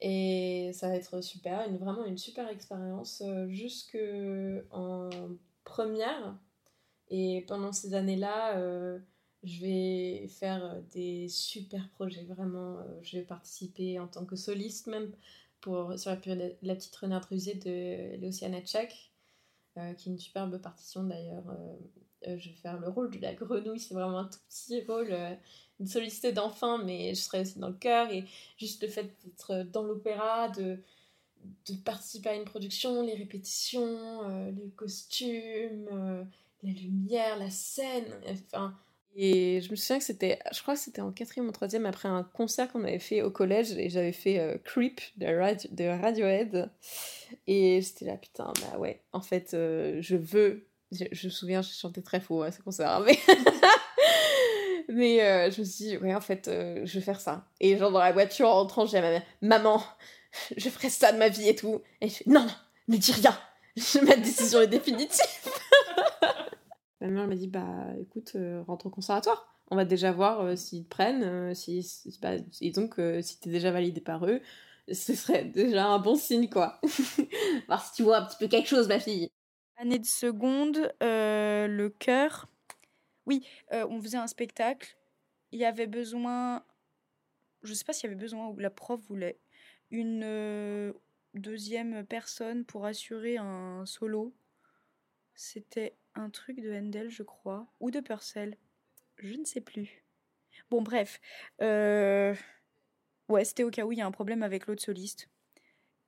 Et 0.00 0.72
ça 0.74 0.88
va 0.88 0.96
être 0.96 1.22
super, 1.22 1.66
une, 1.68 1.78
vraiment 1.78 2.04
une 2.04 2.18
super 2.18 2.48
expérience 2.48 3.22
euh, 3.24 3.48
jusque 3.48 3.98
en 4.70 5.08
première. 5.64 6.36
Et 7.08 7.44
pendant 7.48 7.72
ces 7.72 7.94
années-là, 7.94 8.58
euh, 8.58 8.98
je 9.42 9.60
vais 9.60 10.28
faire 10.28 10.82
des 10.92 11.28
super 11.28 11.88
projets, 11.90 12.24
vraiment. 12.24 12.78
Euh, 12.78 12.98
je 13.02 13.18
vais 13.18 13.24
participer 13.24 13.98
en 13.98 14.08
tant 14.08 14.26
que 14.26 14.36
soliste 14.36 14.86
même 14.88 15.12
pour, 15.60 15.98
sur 15.98 16.10
la, 16.10 16.48
la 16.62 16.74
petite 16.74 16.96
renard 16.96 17.26
rusée 17.30 17.54
de 17.54 18.16
Léociana 18.16 18.60
Tchak, 18.60 19.12
qui 19.96 20.08
est 20.08 20.12
une 20.12 20.18
superbe 20.18 20.58
partition 20.60 21.04
d'ailleurs. 21.04 21.44
je 22.22 22.48
vais 22.48 22.56
faire 22.56 22.78
le 22.78 22.88
rôle 22.88 23.10
de 23.10 23.20
la 23.20 23.34
grenouille, 23.34 23.80
c'est 23.80 23.94
vraiment 23.94 24.18
un 24.18 24.24
tout 24.24 24.38
petit 24.48 24.82
rôle 24.84 25.14
une 25.80 25.86
sollicité 25.86 26.32
d'enfant, 26.32 26.78
mais 26.78 27.14
je 27.14 27.20
serais 27.20 27.40
aussi 27.40 27.58
dans 27.58 27.68
le 27.68 27.74
cœur. 27.74 28.10
Et 28.10 28.24
juste 28.58 28.82
le 28.82 28.88
fait 28.88 29.10
d'être 29.24 29.64
dans 29.72 29.82
l'opéra, 29.82 30.48
de, 30.48 30.78
de 31.68 31.74
participer 31.84 32.30
à 32.30 32.34
une 32.34 32.44
production, 32.44 33.02
les 33.02 33.14
répétitions, 33.14 34.22
euh, 34.24 34.50
les 34.50 34.70
costumes, 34.70 35.88
euh, 35.92 36.24
la 36.62 36.72
lumière, 36.72 37.38
la 37.38 37.50
scène, 37.50 38.04
enfin. 38.30 38.74
Et 39.18 39.62
je 39.62 39.70
me 39.70 39.76
souviens 39.76 39.98
que 39.98 40.04
c'était, 40.04 40.38
je 40.52 40.60
crois 40.60 40.74
que 40.74 40.80
c'était 40.80 41.00
en 41.00 41.10
quatrième 41.10 41.48
ou 41.48 41.52
troisième 41.52 41.86
après 41.86 42.08
un 42.08 42.22
concert 42.22 42.70
qu'on 42.70 42.84
avait 42.84 42.98
fait 42.98 43.22
au 43.22 43.30
collège 43.30 43.72
et 43.72 43.88
j'avais 43.88 44.12
fait 44.12 44.38
euh, 44.38 44.58
Creep 44.62 45.00
de, 45.16 45.26
Radio, 45.26 45.70
de 45.72 45.84
Radiohead. 45.84 46.70
Et 47.46 47.80
j'étais 47.80 48.04
là, 48.04 48.16
putain, 48.16 48.52
bah 48.60 48.78
ouais, 48.78 49.00
en 49.12 49.22
fait, 49.22 49.48
je 49.52 50.16
veux. 50.16 50.66
Je, 50.92 51.26
me 51.26 51.30
souviens, 51.30 51.62
je 51.62 51.72
chantais 51.72 52.02
très 52.02 52.20
faux 52.20 52.42
à 52.42 52.52
ce 52.52 52.62
concert, 52.62 53.00
mais 53.00 53.18
Mais 54.96 55.22
euh, 55.22 55.50
je 55.50 55.60
me 55.60 55.64
suis 55.66 55.84
dit, 55.84 55.96
ouais, 55.98 56.14
en 56.14 56.22
fait, 56.22 56.48
euh, 56.48 56.80
je 56.86 56.98
vais 56.98 57.04
faire 57.04 57.20
ça. 57.20 57.46
Et 57.60 57.76
genre, 57.76 57.92
dans 57.92 57.98
la 57.98 58.12
voiture, 58.12 58.48
en 58.48 58.54
rentrant, 58.54 58.86
j'ai 58.86 58.96
à 58.96 59.02
ma 59.02 59.10
mère, 59.10 59.22
maman, 59.42 59.82
je 60.56 60.70
ferai 60.70 60.88
ça 60.88 61.12
de 61.12 61.18
ma 61.18 61.28
vie 61.28 61.48
et 61.50 61.54
tout. 61.54 61.82
Et 62.00 62.08
je 62.08 62.14
fais, 62.14 62.24
non, 62.26 62.40
non, 62.40 62.52
ne 62.88 62.96
dis 62.96 63.12
rien. 63.12 63.36
ma 64.02 64.16
décision 64.16 64.62
est 64.62 64.68
définitive. 64.68 65.20
ma 67.02 67.08
mère 67.08 67.26
m'a 67.26 67.34
dit, 67.34 67.46
bah, 67.46 67.88
écoute, 68.00 68.32
euh, 68.36 68.62
rentre 68.66 68.86
au 68.86 68.90
conservatoire. 68.90 69.46
On 69.70 69.76
va 69.76 69.84
déjà 69.84 70.12
voir 70.12 70.56
s'ils 70.56 70.84
te 70.84 70.88
prennent, 70.88 71.54
si, 71.54 71.82
si- 71.82 72.18
bah, 72.22 72.36
et 72.62 72.70
donc, 72.70 72.94
si 73.20 73.38
t'es 73.38 73.50
déjà 73.50 73.70
validé 73.72 74.00
par 74.00 74.24
eux, 74.24 74.40
ce 74.90 75.14
serait 75.14 75.44
déjà 75.44 75.88
un 75.88 75.98
bon 75.98 76.14
signe, 76.14 76.48
quoi. 76.48 76.80
voir 77.66 77.84
si 77.84 77.92
tu 77.96 78.02
vois 78.02 78.18
un 78.18 78.24
petit 78.24 78.36
peu 78.38 78.46
quelque 78.48 78.68
chose, 78.68 78.88
ma 78.88 78.98
fille. 79.00 79.28
Année 79.76 79.98
de 79.98 80.06
seconde, 80.06 80.90
euh, 81.02 81.66
le 81.66 81.90
chœur. 81.90 82.46
Oui, 83.26 83.46
euh, 83.72 83.86
on 83.90 84.00
faisait 84.00 84.16
un 84.18 84.26
spectacle. 84.26 84.96
Il 85.52 85.58
y 85.58 85.64
avait 85.64 85.86
besoin, 85.86 86.64
je 87.62 87.74
sais 87.74 87.84
pas 87.84 87.92
s'il 87.92 88.04
y 88.04 88.12
avait 88.12 88.20
besoin 88.20 88.48
ou 88.48 88.58
la 88.58 88.70
prof 88.70 89.00
voulait 89.08 89.38
une 89.90 90.22
euh, 90.24 90.92
deuxième 91.34 92.04
personne 92.06 92.64
pour 92.64 92.86
assurer 92.86 93.36
un 93.38 93.84
solo. 93.86 94.34
C'était 95.34 95.94
un 96.14 96.30
truc 96.30 96.60
de 96.60 96.72
Handel, 96.74 97.10
je 97.10 97.22
crois, 97.22 97.66
ou 97.80 97.90
de 97.90 98.00
Purcell. 98.00 98.56
Je 99.18 99.34
ne 99.34 99.44
sais 99.44 99.60
plus. 99.60 100.04
Bon, 100.70 100.82
bref. 100.82 101.20
euh, 101.62 102.34
Ouais, 103.28 103.44
c'était 103.44 103.64
au 103.64 103.70
cas 103.70 103.84
où 103.84 103.92
il 103.92 103.98
y 103.98 104.02
a 104.02 104.06
un 104.06 104.12
problème 104.12 104.42
avec 104.42 104.66
l'autre 104.66 104.82
soliste. 104.82 105.28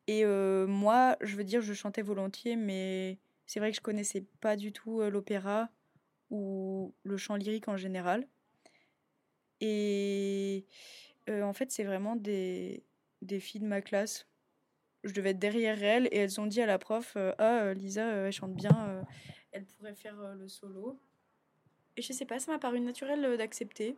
Et 0.09 0.25
moi, 0.25 1.17
je 1.21 1.37
veux 1.37 1.45
dire, 1.45 1.61
je 1.63 1.75
chantais 1.75 2.03
volontiers, 2.03 2.57
mais 2.57 3.19
c'est 3.47 3.61
vrai 3.61 3.71
que 3.71 3.77
je 3.77 3.83
connaissais 3.83 4.23
pas 4.41 4.57
du 4.57 4.73
tout 4.73 5.03
l'opéra 5.03 5.71
ou 6.31 6.95
le 7.03 7.17
chant 7.17 7.37
lyrique 7.37 7.69
en 7.69 7.77
général. 7.77 8.27
Et 9.61 10.67
euh, 11.29 11.43
en 11.43 11.53
fait, 11.53 11.71
c'est 11.71 11.85
vraiment 11.85 12.17
des, 12.17 12.83
des 13.23 13.41
filles 13.41 13.61
de 13.61 13.67
ma 13.67 13.81
classe. 13.81 14.27
Je 15.05 15.13
devais 15.13 15.31
être 15.31 15.39
derrière 15.39 15.83
elles 15.83 16.07
et 16.11 16.19
elles 16.19 16.41
ont 16.41 16.47
dit 16.47 16.61
à 16.61 16.67
la 16.67 16.79
prof 16.79 17.15
euh, 17.17 17.33
Ah, 17.39 17.63
euh, 17.63 17.75
Lisa, 17.75 18.05
elle 18.05 18.33
chante 18.33 18.55
bien, 18.55 19.05
elle 19.53 19.65
pourrait 19.65 19.95
faire 19.95 20.17
le 20.35 20.49
solo. 20.49 20.99
Et 21.97 22.03
je 22.03 22.13
sais 22.13 22.25
pas, 22.25 22.39
ça 22.39 22.53
m'a 22.53 22.59
paru 22.59 22.81
naturel 22.81 23.37
d'accepter. 23.37 23.97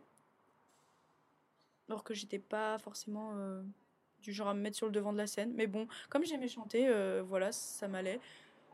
Alors 1.87 2.03
que 2.03 2.13
j'étais 2.13 2.39
pas 2.39 2.79
forcément 2.79 3.35
du 4.19 4.31
genre 4.31 4.47
à 4.47 4.53
me 4.53 4.61
mettre 4.61 4.77
sur 4.77 4.85
le 4.87 4.91
devant 4.91 5.13
de 5.13 5.17
la 5.17 5.27
scène. 5.27 5.53
Mais 5.53 5.67
bon, 5.67 5.87
comme 6.09 6.23
j'aimais 6.25 6.47
chanter, 6.47 6.89
voilà, 7.21 7.51
ça 7.51 7.87
m'allait. 7.87 8.19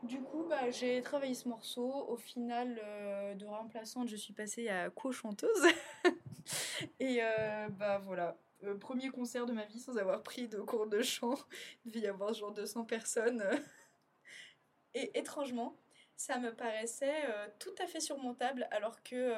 Du 0.02 0.20
coup, 0.22 0.44
bah, 0.48 0.70
j'ai 0.70 1.02
travaillé 1.02 1.34
ce 1.34 1.48
morceau. 1.48 1.90
Au 2.08 2.16
final, 2.16 2.80
euh, 2.84 3.34
de 3.34 3.44
remplaçante, 3.46 4.08
je 4.08 4.16
suis 4.16 4.32
passée 4.32 4.68
à 4.68 4.90
co-chanteuse. 4.90 5.66
Et 7.00 7.18
euh, 7.22 7.68
bah 7.70 7.98
voilà, 7.98 8.36
Euh, 8.64 8.76
premier 8.76 9.10
concert 9.10 9.46
de 9.46 9.52
ma 9.52 9.64
vie 9.66 9.78
sans 9.80 9.96
avoir 9.98 10.22
pris 10.22 10.48
de 10.48 10.60
cours 10.60 10.86
de 10.88 11.02
chant. 11.02 11.34
Il 11.84 11.92
devait 11.92 12.06
y 12.06 12.08
avoir 12.08 12.32
genre 12.34 12.52
200 12.52 12.84
personnes. 12.84 13.44
Et 14.94 15.16
étrangement, 15.18 15.76
ça 16.16 16.38
me 16.38 16.52
paraissait 16.54 17.22
tout 17.60 17.74
à 17.78 17.86
fait 17.86 18.00
surmontable 18.00 18.66
alors 18.72 19.02
que 19.04 19.32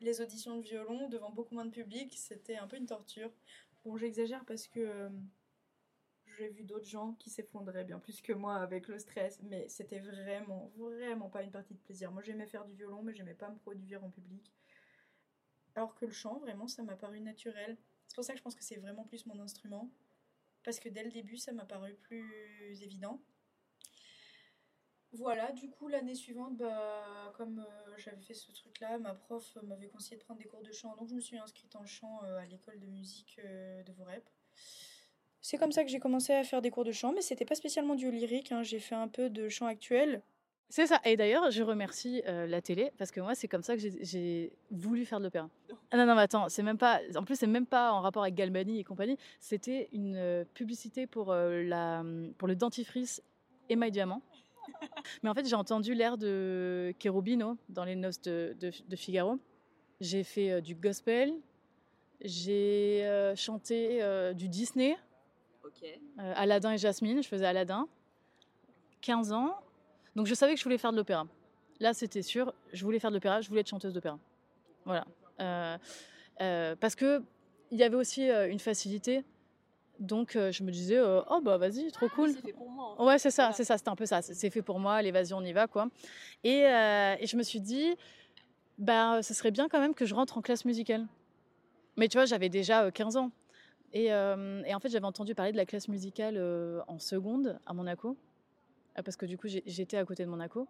les 0.00 0.20
auditions 0.20 0.56
de 0.56 0.62
violon 0.62 1.08
devant 1.08 1.30
beaucoup 1.30 1.54
moins 1.54 1.64
de 1.64 1.70
public, 1.70 2.14
c'était 2.18 2.56
un 2.56 2.66
peu 2.66 2.76
une 2.76 2.86
torture. 2.86 3.30
Bon, 3.84 3.96
j'exagère 3.96 4.44
parce 4.44 4.66
que 4.68 5.08
j'ai 6.38 6.48
vu 6.48 6.64
d'autres 6.64 6.86
gens 6.86 7.14
qui 7.14 7.30
s'effondraient 7.30 7.84
bien 7.84 7.98
plus 7.98 8.20
que 8.22 8.32
moi 8.32 8.56
avec 8.56 8.88
le 8.88 8.98
stress, 8.98 9.40
mais 9.42 9.68
c'était 9.68 9.98
vraiment, 9.98 10.72
vraiment 10.76 11.28
pas 11.28 11.42
une 11.42 11.50
partie 11.50 11.74
de 11.74 11.80
plaisir. 11.80 12.12
Moi, 12.12 12.22
j'aimais 12.22 12.46
faire 12.46 12.64
du 12.64 12.74
violon, 12.74 13.02
mais 13.02 13.14
j'aimais 13.14 13.34
pas 13.34 13.50
me 13.50 13.58
produire 13.58 14.04
en 14.04 14.10
public. 14.10 14.52
Alors 15.74 15.94
que 15.94 16.06
le 16.06 16.12
chant, 16.12 16.38
vraiment, 16.38 16.66
ça 16.66 16.82
m'a 16.82 16.96
paru 16.96 17.20
naturel. 17.20 17.76
C'est 18.06 18.14
pour 18.14 18.24
ça 18.24 18.32
que 18.32 18.38
je 18.38 18.42
pense 18.42 18.54
que 18.54 18.64
c'est 18.64 18.76
vraiment 18.76 19.04
plus 19.04 19.26
mon 19.26 19.38
instrument. 19.40 19.90
Parce 20.64 20.80
que 20.80 20.88
dès 20.88 21.04
le 21.04 21.10
début, 21.10 21.36
ça 21.36 21.52
m'a 21.52 21.64
paru 21.64 21.94
plus 21.94 22.82
évident. 22.82 23.20
Voilà, 25.12 25.52
du 25.52 25.70
coup, 25.70 25.88
l'année 25.88 26.14
suivante, 26.14 26.56
bah, 26.58 27.32
comme 27.36 27.60
euh, 27.60 27.96
j'avais 27.96 28.20
fait 28.20 28.34
ce 28.34 28.52
truc-là, 28.52 28.98
ma 28.98 29.14
prof 29.14 29.56
m'avait 29.62 29.88
conseillé 29.88 30.18
de 30.18 30.22
prendre 30.22 30.38
des 30.38 30.46
cours 30.46 30.62
de 30.62 30.70
chant. 30.70 30.94
Donc, 30.96 31.08
je 31.08 31.14
me 31.14 31.20
suis 31.20 31.38
inscrite 31.38 31.74
en 31.76 31.86
chant 31.86 32.22
euh, 32.24 32.38
à 32.38 32.44
l'école 32.44 32.78
de 32.78 32.86
musique 32.86 33.40
euh, 33.42 33.82
de 33.84 33.92
Vorep. 33.92 34.28
C'est 35.50 35.56
comme 35.56 35.72
ça 35.72 35.82
que 35.82 35.88
j'ai 35.88 35.98
commencé 35.98 36.34
à 36.34 36.44
faire 36.44 36.60
des 36.60 36.70
cours 36.70 36.84
de 36.84 36.92
chant, 36.92 37.10
mais 37.14 37.22
c'était 37.22 37.46
pas 37.46 37.54
spécialement 37.54 37.94
du 37.94 38.10
lyrique. 38.10 38.52
hein. 38.52 38.62
J'ai 38.62 38.78
fait 38.78 38.94
un 38.94 39.08
peu 39.08 39.30
de 39.30 39.48
chant 39.48 39.64
actuel. 39.64 40.20
C'est 40.68 40.86
ça. 40.86 41.00
Et 41.06 41.16
d'ailleurs, 41.16 41.50
je 41.50 41.62
remercie 41.62 42.20
euh, 42.26 42.46
la 42.46 42.60
télé 42.60 42.92
parce 42.98 43.10
que 43.10 43.22
moi, 43.22 43.34
c'est 43.34 43.48
comme 43.48 43.62
ça 43.62 43.74
que 43.74 43.80
j'ai- 43.80 44.52
voulu 44.70 45.06
faire 45.06 45.20
de 45.20 45.24
l'opéra. 45.24 45.48
Ah 45.90 45.96
non, 45.96 46.04
non, 46.04 46.14
mais 46.16 46.20
attends, 46.20 46.50
c'est 46.50 46.62
même 46.62 46.76
pas. 46.76 47.00
En 47.16 47.22
plus, 47.24 47.36
c'est 47.36 47.46
même 47.46 47.64
pas 47.64 47.92
en 47.94 48.02
rapport 48.02 48.24
avec 48.24 48.34
Galbani 48.34 48.78
et 48.78 48.84
compagnie. 48.84 49.16
C'était 49.40 49.88
une 49.94 50.16
euh, 50.16 50.44
publicité 50.52 51.06
pour, 51.06 51.32
euh, 51.32 51.62
la, 51.62 52.04
pour 52.36 52.46
le 52.46 52.54
dentifrice 52.54 53.22
Émail 53.70 53.90
Diamant. 53.90 54.20
Mais 55.22 55.30
en 55.30 55.34
fait, 55.34 55.48
j'ai 55.48 55.56
entendu 55.56 55.94
l'air 55.94 56.18
de 56.18 56.92
Cherubino 57.02 57.56
dans 57.70 57.84
les 57.84 57.96
noces 57.96 58.20
de, 58.20 58.54
de- 58.60 58.70
de 58.86 58.96
Figaro. 58.96 59.38
J'ai 60.02 60.24
fait 60.24 60.60
du 60.60 60.74
gospel. 60.74 61.32
J'ai 62.20 63.32
chanté 63.34 64.02
du 64.36 64.48
Disney, 64.48 64.96
Ok. 65.68 65.82
euh, 65.84 66.32
Aladdin 66.36 66.72
et 66.72 66.78
Jasmine. 66.78 67.22
Je 67.22 67.28
faisais 67.28 67.46
Aladdin. 67.46 67.86
15 69.00 69.32
ans. 69.32 69.54
Donc 70.16 70.26
je 70.26 70.34
savais 70.34 70.54
que 70.54 70.58
je 70.58 70.64
voulais 70.64 70.78
faire 70.78 70.92
de 70.92 70.96
l'opéra. 70.96 71.26
Là, 71.80 71.94
c'était 71.94 72.22
sûr. 72.22 72.52
Je 72.72 72.84
voulais 72.84 72.98
faire 72.98 73.10
de 73.10 73.16
l'opéra. 73.16 73.40
Je 73.40 73.48
voulais 73.48 73.60
être 73.60 73.68
chanteuse 73.68 73.92
d'opéra. 73.94 74.18
Voilà. 74.84 75.06
Euh, 75.40 75.78
euh, 76.40 76.76
parce 76.76 76.94
que 76.96 77.22
il 77.70 77.78
y 77.78 77.82
avait 77.84 77.96
aussi 77.96 78.24
une 78.28 78.58
facilité. 78.58 79.24
Donc 80.00 80.32
je 80.34 80.62
me 80.62 80.70
disais, 80.70 81.00
oh 81.00 81.40
bah 81.42 81.56
vas-y, 81.58 81.90
trop 81.92 82.08
cool. 82.08 82.30
C'est 82.32 82.40
fait 82.40 82.52
pour 82.52 82.70
moi. 82.70 82.94
hein. 82.98 83.04
Ouais, 83.04 83.18
c'est 83.18 83.30
ça, 83.30 83.42
Voilà. 83.44 83.56
c'est 83.56 83.64
ça, 83.64 83.76
c'était 83.78 83.90
un 83.90 83.96
peu 83.96 84.06
ça. 84.06 84.22
C'est- 84.22 84.48
fait 84.50 84.62
pour 84.62 84.78
moi, 84.78 85.02
l'évasion, 85.02 85.38
on 85.38 85.42
y 85.44 85.52
va, 85.52 85.66
quoi. 85.66 85.88
Et, 86.44 86.60
et 86.60 87.26
je 87.26 87.36
me 87.36 87.42
suis 87.42 87.60
dit, 87.60 87.94
bah, 88.78 89.22
ce 89.22 89.34
serait 89.34 89.50
bien 89.50 89.68
quand 89.68 89.80
même 89.80 89.94
que 89.94 90.06
je 90.06 90.14
rentre 90.14 90.38
en 90.38 90.40
classe 90.40 90.64
musicale. 90.64 91.06
Mais 91.96 92.06
tu 92.08 92.16
vois, 92.16 92.26
j'avais 92.26 92.48
déjà 92.48 92.84
euh, 92.84 92.90
15 92.92 93.16
ans. 93.16 93.32
Et, 93.92 94.12
euh, 94.12 94.62
et 94.64 94.74
en 94.74 94.80
fait, 94.80 94.90
j'avais 94.90 95.06
entendu 95.06 95.34
parler 95.34 95.52
de 95.52 95.56
la 95.56 95.66
classe 95.66 95.88
musicale 95.88 96.36
euh, 96.36 96.80
en 96.88 96.98
seconde 96.98 97.58
à 97.66 97.72
Monaco. 97.72 98.16
Euh, 98.98 99.02
Parce 99.02 99.16
que 99.16 99.26
du 99.26 99.38
coup, 99.38 99.48
j'étais 99.48 99.96
à 99.96 100.04
côté 100.04 100.24
de 100.24 100.30
Monaco. 100.30 100.68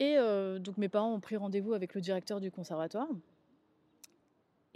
Et 0.00 0.16
euh, 0.18 0.58
donc, 0.58 0.76
mes 0.76 0.88
parents 0.88 1.12
ont 1.12 1.20
pris 1.20 1.36
rendez-vous 1.36 1.72
avec 1.72 1.94
le 1.94 2.00
directeur 2.00 2.40
du 2.40 2.50
conservatoire. 2.50 3.08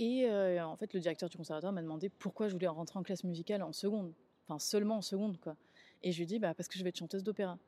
Et 0.01 0.31
en 0.31 0.77
fait, 0.77 0.95
le 0.95 1.01
directeur 1.01 1.29
du 1.29 1.37
conservatoire 1.37 1.73
m'a 1.73 1.83
demandé 1.83 2.09
pourquoi 2.09 2.47
je 2.47 2.53
voulais 2.53 2.69
rentrer 2.69 3.01
en 3.01 3.03
classe 3.03 3.25
musicale 3.25 3.65
en 3.65 3.73
seconde. 3.73 4.13
Enfin, 4.47 4.61
seulement 4.61 4.99
en 4.99 5.03
seconde, 5.03 5.41
quoi. 5.41 5.57
Et 6.05 6.13
je 6.13 6.19
lui 6.19 6.23
ai 6.23 6.27
dit, 6.27 6.39
bah, 6.39 6.55
parce 6.55 6.69
que 6.69 6.79
je 6.79 6.85
vais 6.85 6.91
être 6.91 6.99
chanteuse 6.99 7.25
d'opéra. 7.25 7.59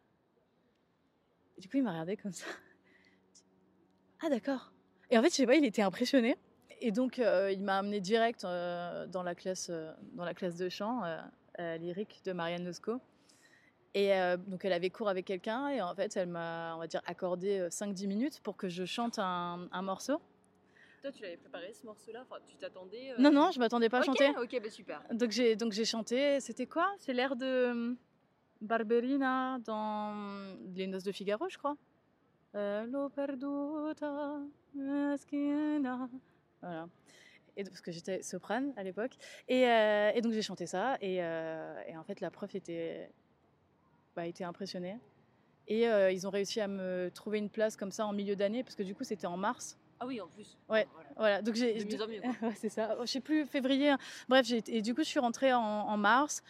Du 1.59 1.69
coup, 1.69 1.77
il 1.79 1.83
m'a 1.83 1.91
regardé 1.91 2.17
comme 2.17 2.33
ça. 2.33 2.47
Ah, 4.23 4.29
d'accord. 4.29 4.71
Et 5.11 5.17
en 5.17 5.23
fait, 5.23 5.31
je 5.31 5.35
sais 5.35 5.47
pas, 5.47 5.55
il 5.55 5.65
était 5.65 5.81
impressionné. 5.81 6.37
Et 6.81 6.93
donc, 6.93 7.19
euh, 7.19 7.53
il 7.53 7.63
m'a 7.63 7.79
amené 7.79 8.01
direct 8.01 8.45
euh, 8.45 9.07
dans, 9.07 9.23
la 9.23 9.35
classe, 9.35 9.69
euh, 9.71 9.93
dans 10.15 10.25
la 10.25 10.35
classe 10.35 10.57
de 10.57 10.69
chant 10.69 11.03
lyrique 11.59 12.23
de 12.25 12.33
Marianne 12.33 12.65
Nosco. 12.65 13.01
Et 13.93 14.13
donc, 14.47 14.65
elle 14.65 14.73
avait 14.73 14.89
cours 14.89 15.09
avec 15.09 15.27
quelqu'un. 15.27 15.69
Et 15.69 15.83
en 15.83 15.95
fait, 15.95 16.17
elle 16.17 16.29
m'a, 16.29 16.75
on 16.75 16.79
va 16.79 16.87
dire, 16.87 17.03
accordé 17.07 17.59
euh, 17.59 17.69
5-10 17.69 18.07
minutes 18.07 18.41
pour 18.41 18.57
que 18.57 18.69
je 18.69 18.85
chante 18.87 19.19
un, 19.19 19.69
un 19.71 19.83
morceau. 19.83 20.21
Toi, 21.03 21.13
tu 21.13 21.23
l'avais 21.23 21.37
préparé 21.37 21.73
ce 21.75 21.85
morceau-là? 21.85 22.21
Enfin, 22.23 22.37
Tu 22.47 22.57
t'attendais 22.57 23.15
Non, 23.19 23.31
non, 23.31 23.51
je 23.51 23.59
m'attendais 23.59 23.89
pas 23.91 23.99
à 23.99 24.03
chanter. 24.03 24.31
Ok, 24.41 24.59
bah 24.63 24.71
super. 24.71 25.03
Donc 25.13 25.31
j'ai 25.31 25.57
donc 25.57 25.73
j'ai 25.73 25.85
chanté. 25.85 26.41
C'était 26.41 26.67
quoi? 26.67 26.91
C'est 26.99 27.15
l'air 27.15 27.37
de 27.37 27.47
euh, 27.47 27.95
Barberina 28.61 29.59
dans 29.65 30.15
Les 30.75 30.87
Noces 30.87 31.05
de 31.05 31.13
Figaro, 31.13 31.49
je 31.49 31.59
crois. 31.59 31.77
L'ho 32.55 33.09
perduta. 33.09 34.41
Voilà. 36.63 36.89
Et 37.57 37.65
parce 37.65 37.81
que 37.81 37.91
j'étais 37.93 38.23
soprane 38.23 38.73
à 38.77 38.83
l'époque. 38.83 39.13
Et, 39.49 39.67
euh, 39.69 40.13
et 40.15 40.21
donc 40.21 40.33
j'ai 40.33 40.43
chanté 40.43 40.67
ça. 40.67 40.97
Et, 41.01 41.23
euh, 41.23 41.83
et 41.89 41.97
en 41.97 42.05
fait, 42.05 42.21
la 42.21 42.31
prof 42.31 42.55
était, 42.55 43.11
bah, 44.15 44.27
était 44.27 44.45
impressionnée. 44.45 44.97
Et 45.69 45.89
euh, 45.89 46.11
ils 46.11 46.27
ont 46.27 46.31
réussi 46.31 46.61
à 46.61 46.69
me 46.69 47.11
trouver 47.15 47.39
une 47.39 47.51
place 47.51 47.77
comme 47.77 47.93
ça 47.93 48.07
en 48.07 48.13
milieu 48.13 48.35
d'année, 48.37 48.65
parce 48.65 48.75
que 48.75 48.83
du 48.83 48.95
coup, 48.95 49.05
c'était 49.05 49.27
en 49.27 49.37
mars. 49.37 49.79
Ah 50.01 50.07
oui, 50.07 50.21
en 50.21 50.29
plus. 50.29 50.57
Ouais. 50.69 50.87
Voilà. 50.95 51.09
Voilà, 51.17 51.43
donc 51.43 51.55
j'ai. 51.55 51.85
De. 51.85 51.97
Ouais, 52.47 52.55
c'est 52.57 52.71
ça. 52.71 52.97
Je 53.01 53.07
sais 53.07 53.21
plus, 53.21 53.45
février. 53.47 53.91
hein. 53.91 53.99
Bref, 54.29 54.47
j'ai 54.47 54.63
et 54.69 54.81
du 54.81 54.95
coup, 54.95 55.03
je 55.03 55.09
suis 55.09 55.21
rentrée 55.21 55.53
en, 55.53 55.61
en 55.61 55.97
mars. 55.97 56.43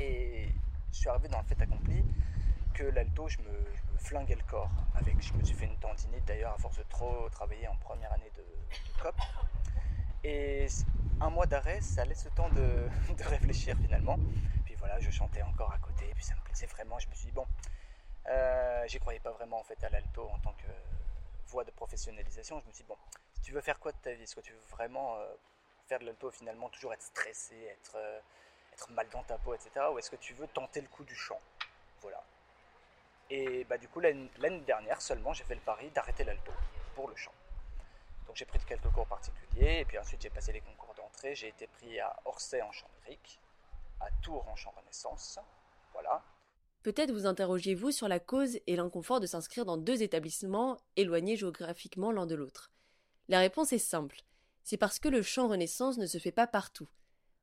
Et 0.00 0.48
je 0.92 0.98
suis 0.98 1.08
arrivé 1.08 1.28
dans 1.28 1.38
le 1.38 1.44
fait 1.44 1.60
accompli 1.62 2.02
que 2.74 2.82
l'alto, 2.84 3.28
je 3.28 3.38
me, 3.38 3.87
flinguais 3.98 4.34
le 4.34 4.42
corps. 4.44 4.70
Avec, 4.94 5.20
je 5.20 5.32
me 5.34 5.44
suis 5.44 5.54
fait 5.54 5.66
une 5.66 5.78
tendinite 5.78 6.24
d'ailleurs 6.24 6.54
à 6.54 6.58
force 6.58 6.78
de 6.78 6.84
trop 6.84 7.28
travailler 7.30 7.68
en 7.68 7.76
première 7.76 8.12
année 8.12 8.30
de, 8.36 8.44
COP. 9.02 9.14
Et 10.24 10.66
un 11.20 11.30
mois 11.30 11.46
d'arrêt, 11.46 11.80
ça 11.80 12.04
laisse 12.04 12.24
le 12.24 12.30
temps 12.32 12.48
de, 12.50 12.88
de 13.14 13.24
réfléchir 13.24 13.76
finalement. 13.80 14.18
Puis 14.64 14.74
voilà, 14.74 14.98
je 15.00 15.10
chantais 15.10 15.42
encore 15.42 15.72
à 15.72 15.78
côté, 15.78 16.10
puis 16.14 16.24
ça 16.24 16.34
me 16.34 16.40
plaisait 16.40 16.66
vraiment. 16.66 16.98
Je 16.98 17.08
me 17.08 17.14
suis 17.14 17.26
dit, 17.26 17.32
bon, 17.32 17.46
euh, 18.28 18.84
j'y 18.86 18.98
croyais 18.98 19.20
pas 19.20 19.30
vraiment 19.30 19.58
en 19.58 19.64
fait 19.64 19.82
à 19.84 19.88
l'alto 19.88 20.28
en 20.28 20.38
tant 20.40 20.52
que 20.52 20.68
voie 21.46 21.64
de 21.64 21.70
professionnalisation. 21.70 22.60
Je 22.60 22.66
me 22.66 22.72
suis 22.72 22.84
dit, 22.84 22.88
bon, 22.88 22.96
tu 23.42 23.52
veux 23.52 23.60
faire 23.60 23.78
quoi 23.78 23.92
de 23.92 23.96
ta 23.98 24.12
vie? 24.12 24.22
Est-ce 24.22 24.34
que 24.34 24.40
tu 24.40 24.52
veux 24.52 24.66
vraiment 24.70 25.16
euh, 25.16 25.26
faire 25.86 25.98
de 25.98 26.04
l'alto 26.04 26.30
finalement 26.30 26.68
toujours 26.68 26.92
être 26.92 27.02
stressé, 27.02 27.54
être, 27.64 27.96
euh, 27.96 28.20
être 28.74 28.90
mal 28.92 29.08
dans 29.10 29.22
ta 29.22 29.38
peau, 29.38 29.54
etc. 29.54 29.70
Ou 29.92 29.98
est-ce 29.98 30.10
que 30.10 30.16
tu 30.16 30.34
veux 30.34 30.46
tenter 30.48 30.80
le 30.80 30.88
coup 30.88 31.04
du 31.04 31.14
chant? 31.14 31.40
Voilà. 32.02 32.22
Et 33.30 33.64
bah, 33.64 33.76
du 33.78 33.88
coup, 33.88 34.00
l'année 34.00 34.62
dernière 34.66 35.02
seulement, 35.02 35.32
j'ai 35.32 35.44
fait 35.44 35.54
le 35.54 35.60
pari 35.60 35.90
d'arrêter 35.90 36.24
l'alto 36.24 36.52
pour 36.94 37.08
le 37.08 37.16
chant. 37.16 37.32
Donc 38.26 38.36
j'ai 38.36 38.44
pris 38.44 38.58
quelques 38.66 38.90
cours 38.90 39.06
particuliers, 39.06 39.80
et 39.80 39.84
puis 39.84 39.98
ensuite 39.98 40.20
j'ai 40.20 40.30
passé 40.30 40.52
les 40.52 40.60
concours 40.60 40.94
d'entrée. 40.94 41.34
J'ai 41.34 41.48
été 41.48 41.66
pris 41.66 41.98
à 41.98 42.14
Orsay 42.24 42.60
en 42.62 42.72
chant 42.72 42.88
lyrique, 43.04 43.40
à 44.00 44.10
Tours 44.22 44.46
en 44.48 44.56
chant 44.56 44.72
renaissance. 44.76 45.38
Voilà. 45.92 46.22
Peut-être 46.82 47.10
vous 47.10 47.26
interrogez-vous 47.26 47.90
sur 47.90 48.08
la 48.08 48.20
cause 48.20 48.58
et 48.66 48.76
l'inconfort 48.76 49.20
de 49.20 49.26
s'inscrire 49.26 49.64
dans 49.64 49.76
deux 49.76 50.02
établissements 50.02 50.78
éloignés 50.96 51.36
géographiquement 51.36 52.12
l'un 52.12 52.26
de 52.26 52.34
l'autre. 52.34 52.70
La 53.28 53.40
réponse 53.40 53.72
est 53.72 53.78
simple. 53.78 54.22
C'est 54.62 54.76
parce 54.76 54.98
que 54.98 55.08
le 55.08 55.22
chant 55.22 55.48
renaissance 55.48 55.98
ne 55.98 56.06
se 56.06 56.18
fait 56.18 56.32
pas 56.32 56.46
partout. 56.46 56.88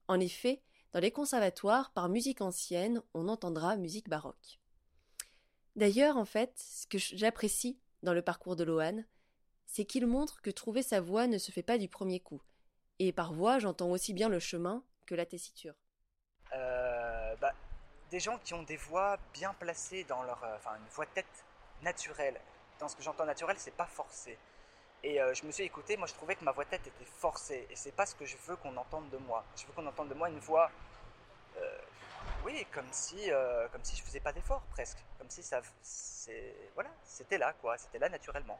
En 0.07 0.19
effet, 0.19 0.61
dans 0.93 0.99
les 0.99 1.11
conservatoires, 1.11 1.91
par 1.91 2.09
musique 2.09 2.41
ancienne, 2.41 3.01
on 3.13 3.27
entendra 3.27 3.75
musique 3.75 4.07
baroque. 4.07 4.59
D'ailleurs, 5.75 6.17
en 6.17 6.25
fait, 6.25 6.53
ce 6.57 6.87
que 6.87 6.97
j'apprécie 6.97 7.79
dans 8.01 8.13
le 8.13 8.21
parcours 8.21 8.55
de 8.55 8.63
Lohan, 8.63 9.03
c'est 9.65 9.85
qu'il 9.85 10.07
montre 10.07 10.41
que 10.41 10.49
trouver 10.49 10.83
sa 10.83 11.01
voix 11.01 11.27
ne 11.27 11.37
se 11.37 11.51
fait 11.51 11.63
pas 11.63 11.77
du 11.77 11.89
premier 11.89 12.19
coup. 12.19 12.41
Et 12.99 13.11
par 13.11 13.33
voix, 13.33 13.59
j'entends 13.59 13.91
aussi 13.91 14.13
bien 14.13 14.29
le 14.29 14.39
chemin 14.39 14.83
que 15.05 15.15
la 15.15 15.25
tessiture. 15.25 15.73
Euh, 16.53 17.35
bah, 17.41 17.51
des 18.09 18.21
gens 18.21 18.37
qui 18.39 18.53
ont 18.53 18.63
des 18.63 18.77
voix 18.77 19.17
bien 19.33 19.53
placées 19.53 20.05
dans 20.05 20.23
leur. 20.23 20.41
Euh, 20.45 20.55
enfin, 20.55 20.77
une 20.77 20.87
voix 20.91 21.05
tête 21.07 21.45
naturelle. 21.81 22.39
Dans 22.79 22.87
ce 22.87 22.95
que 22.95 23.03
j'entends 23.03 23.25
naturel, 23.25 23.57
c'est 23.59 23.75
pas 23.75 23.85
forcé. 23.85 24.37
Et 25.03 25.21
euh, 25.21 25.33
je 25.33 25.45
me 25.45 25.51
suis 25.51 25.63
écouté, 25.63 25.97
moi 25.97 26.07
je 26.07 26.13
trouvais 26.13 26.35
que 26.35 26.43
ma 26.43 26.51
voix 26.51 26.65
tête 26.65 26.87
était 26.87 27.05
forcée. 27.05 27.67
Et 27.69 27.75
c'est 27.75 27.91
pas 27.91 28.05
ce 28.05 28.15
que 28.15 28.25
je 28.25 28.37
veux 28.47 28.55
qu'on 28.55 28.75
entende 28.77 29.09
de 29.09 29.17
moi. 29.17 29.43
Je 29.57 29.65
veux 29.65 29.73
qu'on 29.73 29.85
entende 29.85 30.09
de 30.09 30.13
moi 30.13 30.29
une 30.29 30.39
voix. 30.39 30.71
Oui, 32.45 32.65
comme 32.71 32.91
si, 32.91 33.29
comme 33.71 33.83
si 33.83 33.95
je 33.95 34.03
faisais 34.03 34.19
pas 34.19 34.31
d'effort 34.31 34.61
presque. 34.71 34.99
Comme 35.17 35.29
si 35.29 35.43
ça. 35.43 35.61
Voilà, 36.75 36.89
c'était 37.03 37.37
là 37.37 37.53
quoi, 37.61 37.77
c'était 37.77 37.99
là 37.99 38.09
naturellement. 38.09 38.59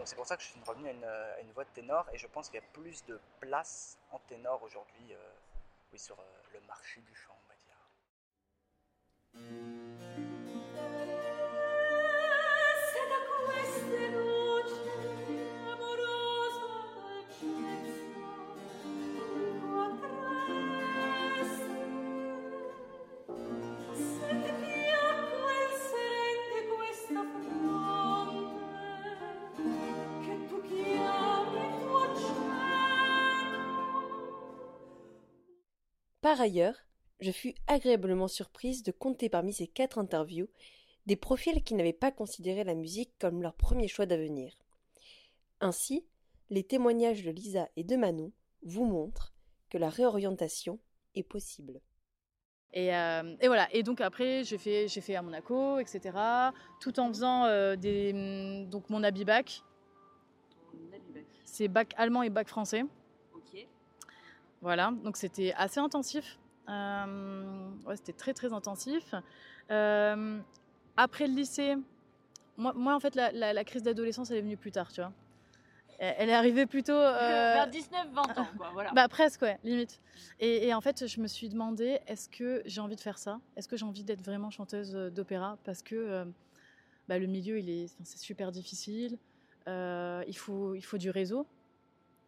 Donc 0.00 0.08
c'est 0.08 0.16
pour 0.16 0.26
ça 0.26 0.34
que 0.38 0.42
je 0.42 0.48
suis 0.48 0.60
revenu 0.66 0.88
à 0.88 1.40
une, 1.42 1.52
voix 1.52 1.64
de 1.64 1.68
ténor 1.74 2.08
et 2.14 2.16
je 2.16 2.26
pense 2.26 2.48
qu'il 2.48 2.58
y 2.58 2.62
a 2.62 2.66
plus 2.72 3.04
de 3.04 3.20
place 3.38 3.98
en 4.12 4.18
ténor 4.20 4.62
aujourd'hui 4.62 5.12
euh, 5.12 5.32
oui, 5.92 5.98
sur 5.98 6.18
euh, 6.18 6.24
le 6.54 6.60
marché 6.66 7.02
du 7.02 7.14
chant, 7.14 7.36
on 7.44 7.48
va 7.48 7.54
dire. 10.16 10.29
Par 36.30 36.40
ailleurs, 36.40 36.76
je 37.18 37.32
fus 37.32 37.56
agréablement 37.66 38.28
surprise 38.28 38.84
de 38.84 38.92
compter 38.92 39.28
parmi 39.28 39.52
ces 39.52 39.66
quatre 39.66 39.98
interviews 39.98 40.46
des 41.06 41.16
profils 41.16 41.64
qui 41.64 41.74
n'avaient 41.74 41.92
pas 41.92 42.12
considéré 42.12 42.62
la 42.62 42.76
musique 42.76 43.10
comme 43.18 43.42
leur 43.42 43.54
premier 43.54 43.88
choix 43.88 44.06
d'avenir. 44.06 44.54
Ainsi, 45.60 46.06
les 46.48 46.62
témoignages 46.62 47.24
de 47.24 47.32
Lisa 47.32 47.68
et 47.74 47.82
de 47.82 47.96
Manon 47.96 48.30
vous 48.62 48.84
montrent 48.84 49.34
que 49.70 49.76
la 49.76 49.88
réorientation 49.88 50.78
est 51.16 51.24
possible. 51.24 51.80
Et, 52.74 52.94
euh, 52.94 53.34
voilà. 53.42 53.66
Et 53.74 53.82
donc 53.82 54.00
après, 54.00 54.44
j'ai 54.44 54.58
fait, 54.58 54.86
j'ai 54.86 55.00
fait 55.00 55.16
à 55.16 55.22
Monaco, 55.22 55.80
etc. 55.80 56.16
Tout 56.80 57.00
en 57.00 57.08
faisant 57.08 57.46
euh, 57.46 57.74
des, 57.74 58.66
donc 58.70 58.88
mon 58.88 59.02
habit 59.02 59.24
bac. 59.24 59.64
C'est 61.44 61.66
bac 61.66 61.92
allemand 61.96 62.22
et 62.22 62.30
bac 62.30 62.46
français. 62.46 62.84
Voilà, 64.62 64.92
donc 65.04 65.16
c'était 65.16 65.54
assez 65.56 65.80
intensif. 65.80 66.38
Euh, 66.68 67.70
ouais, 67.86 67.96
c'était 67.96 68.12
très 68.12 68.34
très 68.34 68.52
intensif. 68.52 69.14
Euh, 69.70 70.38
après 70.96 71.26
le 71.26 71.34
lycée, 71.34 71.76
moi, 72.56 72.72
moi 72.74 72.94
en 72.94 73.00
fait 73.00 73.14
la, 73.14 73.64
crise 73.64 73.82
d'adolescence 73.82 74.30
elle 74.30 74.38
est 74.38 74.42
venue 74.42 74.56
plus 74.56 74.72
tard, 74.72 74.92
tu 74.92 75.00
vois. 75.00 75.12
Elle 75.98 76.30
est 76.30 76.34
arrivée 76.34 76.64
plutôt... 76.64 76.92
Euh, 76.92 77.54
Vers 77.54 77.70
19-20 77.70 78.40
ans, 78.40 78.46
quoi, 78.56 78.70
voilà. 78.72 78.90
bah 78.92 79.06
presque, 79.08 79.42
ouais, 79.42 79.58
limite. 79.64 80.00
Et, 80.38 80.72
en 80.72 80.80
fait, 80.80 81.06
je 81.06 81.20
me 81.20 81.26
suis 81.26 81.50
demandé, 81.50 82.00
est-ce 82.06 82.30
que 82.30 82.62
j'ai 82.64 82.80
envie 82.80 82.96
de 82.96 83.00
faire 83.00 83.18
ça? 83.18 83.38
Est-ce 83.56 83.68
que 83.68 83.76
j'ai 83.76 83.84
envie 83.84 84.02
d'être 84.02 84.22
vraiment 84.22 84.50
chanteuse 84.50 84.94
d'opéra? 85.12 85.58
Parce 85.64 85.82
que 85.82 86.24
bah, 87.06 87.18
le 87.18 87.26
milieu, 87.26 87.58
il 87.58 87.68
est, 87.68 87.88
c'est 88.02 88.18
super 88.18 88.50
difficile. 88.50 89.18
il, 89.66 90.36
faut, 90.36 90.74
il 90.74 90.82
faut 90.82 90.96
du 90.96 91.10
réseau. 91.10 91.46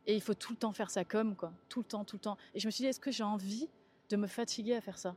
Et 0.06 0.14
il 0.14 0.20
faut 0.20 0.34
tout 0.34 0.52
le 0.52 0.58
temps 0.58 0.72
faire 0.72 0.90
ça 0.90 1.04
comme, 1.04 1.36
quoi. 1.36 1.52
Tout 1.68 1.80
le 1.80 1.84
temps, 1.86 2.04
tout 2.04 2.16
le 2.16 2.20
temps. 2.20 2.36
Et 2.54 2.60
je 2.60 2.66
me 2.66 2.70
suis 2.70 2.82
dit, 2.82 2.88
est-ce 2.88 3.00
que 3.00 3.10
j'ai 3.10 3.22
envie 3.22 3.68
de 4.10 4.16
me 4.16 4.26
fatiguer 4.26 4.74
à 4.74 4.80
faire 4.80 4.98
ça? 4.98 5.14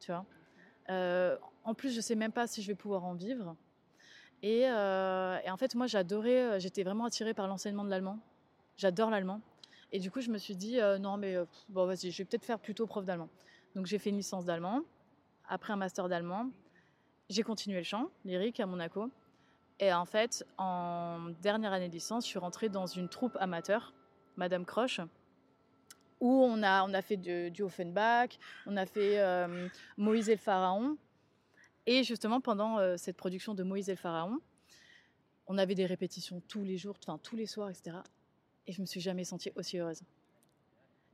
Tu 0.00 0.12
vois? 0.12 0.24
Euh, 0.90 1.36
En 1.64 1.74
plus, 1.74 1.94
je 1.94 2.00
sais 2.00 2.14
même 2.14 2.32
pas 2.32 2.46
si 2.46 2.62
je 2.62 2.66
vais 2.66 2.74
pouvoir 2.74 3.04
en 3.04 3.14
vivre. 3.14 3.56
Et, 4.42 4.68
euh, 4.68 5.38
en 5.48 5.56
fait, 5.56 5.74
moi, 5.74 5.86
j'adorais, 5.86 6.42
euh, 6.42 6.58
j'étais 6.58 6.82
vraiment 6.82 7.04
attirée 7.06 7.32
par 7.32 7.46
l'enseignement 7.46 7.84
de 7.84 7.90
l'allemand. 7.90 8.18
J'adore 8.76 9.10
l'allemand. 9.10 9.40
Et 9.92 9.98
du 9.98 10.10
coup, 10.10 10.20
je 10.20 10.30
me 10.30 10.38
suis 10.38 10.56
dit, 10.56 10.78
non, 11.00 11.18
mais 11.18 11.36
bon, 11.68 11.84
vas-y, 11.84 12.10
je 12.10 12.18
vais 12.18 12.24
peut-être 12.24 12.46
faire 12.46 12.58
plutôt 12.58 12.86
prof 12.86 13.04
d'allemand. 13.04 13.28
Donc, 13.74 13.84
j'ai 13.84 13.98
fait 13.98 14.08
une 14.08 14.16
licence 14.16 14.46
d'allemand, 14.46 14.80
après 15.48 15.74
un 15.74 15.76
master 15.76 16.08
d'allemand. 16.08 16.48
J'ai 17.28 17.42
continué 17.42 17.76
le 17.76 17.84
chant 17.84 18.08
lyrique 18.24 18.58
à 18.58 18.64
Monaco. 18.66 19.10
Et 19.78 19.92
en 19.92 20.06
fait, 20.06 20.46
en 20.56 21.30
dernière 21.42 21.74
année 21.74 21.88
de 21.88 21.92
licence, 21.92 22.24
je 22.24 22.30
suis 22.30 22.38
rentrée 22.38 22.70
dans 22.70 22.86
une 22.86 23.08
troupe 23.10 23.36
amateur 23.38 23.92
Madame 24.36 24.64
Croche, 24.64 25.00
où 26.20 26.44
on 26.44 26.62
a, 26.62 26.84
on 26.84 26.94
a 26.94 27.02
fait 27.02 27.16
du, 27.16 27.62
Offenbach, 27.62 28.38
on 28.66 28.76
a 28.76 28.86
fait 28.86 29.18
euh, 29.18 29.68
Moïse 29.96 30.28
et 30.28 30.34
le 30.34 30.38
Pharaon. 30.38 30.96
Et 31.84 32.04
justement, 32.04 32.40
pendant 32.40 32.78
euh, 32.78 32.96
cette 32.96 33.16
production 33.16 33.54
de 33.54 33.64
Moïse 33.64 33.88
et 33.88 33.92
le 33.92 33.98
Pharaon, 33.98 34.38
on 35.48 35.58
avait 35.58 35.74
des 35.74 35.86
répétitions 35.86 36.40
tous 36.48 36.62
les 36.62 36.78
jours, 36.78 36.96
enfin 37.02 37.18
tous 37.18 37.36
les 37.36 37.46
soirs, 37.46 37.70
etc. 37.70 37.96
Et 38.66 38.72
je 38.72 38.80
me 38.80 38.86
suis 38.86 39.00
jamais 39.00 39.24
sentie 39.24 39.50
aussi 39.56 39.78
heureuse. 39.78 40.00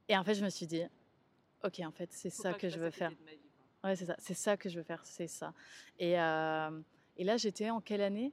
Et 0.08 0.16
en 0.16 0.24
fait, 0.24 0.34
je 0.34 0.44
me 0.44 0.50
suis 0.50 0.66
dit, 0.66 0.82
ok, 1.64 1.80
en 1.80 1.90
fait, 1.90 2.12
c'est 2.12 2.30
ça 2.30 2.52
que, 2.52 2.68
je 2.68 2.78
veux 2.78 2.90
faire. 2.90 3.12
Ouais, 3.82 3.96
c'est 3.96 4.06
ça, 4.06 4.16
c'est 4.18 4.34
ça 4.34 4.56
que 4.56 4.68
je 4.68 4.76
veux 4.76 4.84
faire, 4.84 5.00
c'est 5.04 5.26
ça. 5.26 5.54
Et, 5.98 6.20
euh, 6.20 6.80
et 7.16 7.24
là, 7.24 7.38
j'étais 7.38 7.70
en 7.70 7.80
quelle 7.80 8.02
année? 8.02 8.32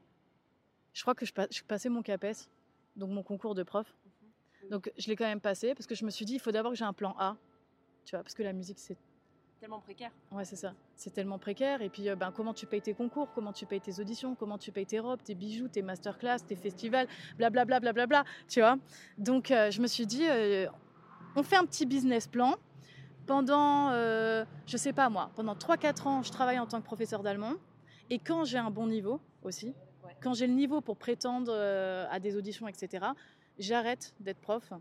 Je 0.94 1.02
crois 1.02 1.16
que 1.16 1.26
je, 1.26 1.32
je 1.52 1.64
passais 1.64 1.90
mon 1.90 2.02
CAPES, 2.02 2.50
donc 2.96 3.12
mon 3.12 3.24
concours 3.24 3.56
de 3.56 3.64
prof. 3.64 3.94
Donc 4.70 4.92
je 4.98 5.08
l'ai 5.08 5.16
quand 5.16 5.26
même 5.26 5.42
passé 5.42 5.76
parce 5.76 5.88
que 5.88 5.96
je 5.96 6.06
me 6.06 6.10
suis 6.10 6.26
dit, 6.26 6.36
il 6.36 6.40
faut 6.40 6.52
d'abord 6.52 6.72
que 6.72 6.78
j'ai 6.78 6.86
un 6.86 6.94
plan 6.94 7.16
A. 7.20 7.38
Tu 8.06 8.16
vois, 8.16 8.24
parce 8.24 8.36
que 8.36 8.44
la 8.44 8.54
musique, 8.54 8.80
c'est 8.80 8.98
tellement 9.60 9.80
précaire. 9.80 10.12
Ouais, 10.32 10.46
c'est 10.46 10.56
ça. 10.56 10.74
C'est 10.96 11.12
tellement 11.12 11.40
précaire. 11.40 11.82
Et 11.82 11.90
puis, 11.90 12.10
euh, 12.10 12.16
ben, 12.16 12.32
comment 12.32 12.54
tu 12.54 12.68
payes 12.68 12.82
tes 12.82 12.94
concours, 12.94 13.30
comment 13.34 13.52
tu 13.52 13.66
payes 13.66 13.82
tes 13.82 14.00
auditions, 14.00 14.36
comment 14.36 14.58
tu 14.58 14.72
payes 14.72 14.86
tes 14.86 15.00
robes, 15.00 15.24
tes 15.24 15.34
bijoux, 15.34 15.68
tes 15.68 15.82
masterclass, 15.82 16.40
tes 16.46 16.56
festivals, 16.56 17.08
blablabla, 17.38 17.80
blablabla, 17.80 18.06
bla, 18.06 18.24
bla, 18.24 18.32
tu 18.48 18.60
vois. 18.60 18.78
Donc, 19.18 19.52
euh, 19.52 19.72
je 19.72 19.82
me 19.82 19.88
suis 19.88 20.06
dit, 20.06 20.26
euh, 20.28 20.68
on 21.36 21.44
fait 21.44 21.56
un 21.56 21.66
petit 21.66 21.86
business 21.86 22.28
plan. 22.28 22.56
Pendant, 23.26 23.90
je 23.92 24.78
sais 24.78 24.94
pas 24.94 25.10
moi, 25.10 25.32
pendant 25.36 25.56
3-4 25.56 26.08
ans, 26.08 26.22
je 26.22 26.32
travaille 26.32 26.60
en 26.60 26.68
tant 26.68 26.80
que 26.80 26.86
professeur 26.86 27.24
d'allemand. 27.24 27.54
Et 28.12 28.20
quand 28.20 28.46
j'ai 28.46 28.60
un 28.60 28.70
bon 28.70 28.86
niveau 28.86 29.20
aussi, 29.42 29.74
quand 30.22 30.36
j'ai 30.36 30.46
le 30.46 30.54
niveau 30.54 30.80
pour 30.80 30.96
prétendre 30.96 31.52
à 31.52 32.20
des 32.20 32.38
auditions, 32.38 32.68
etc., 32.68 33.04
j'arrête 33.60 34.14
d'être 34.20 34.40
prof 34.40 34.74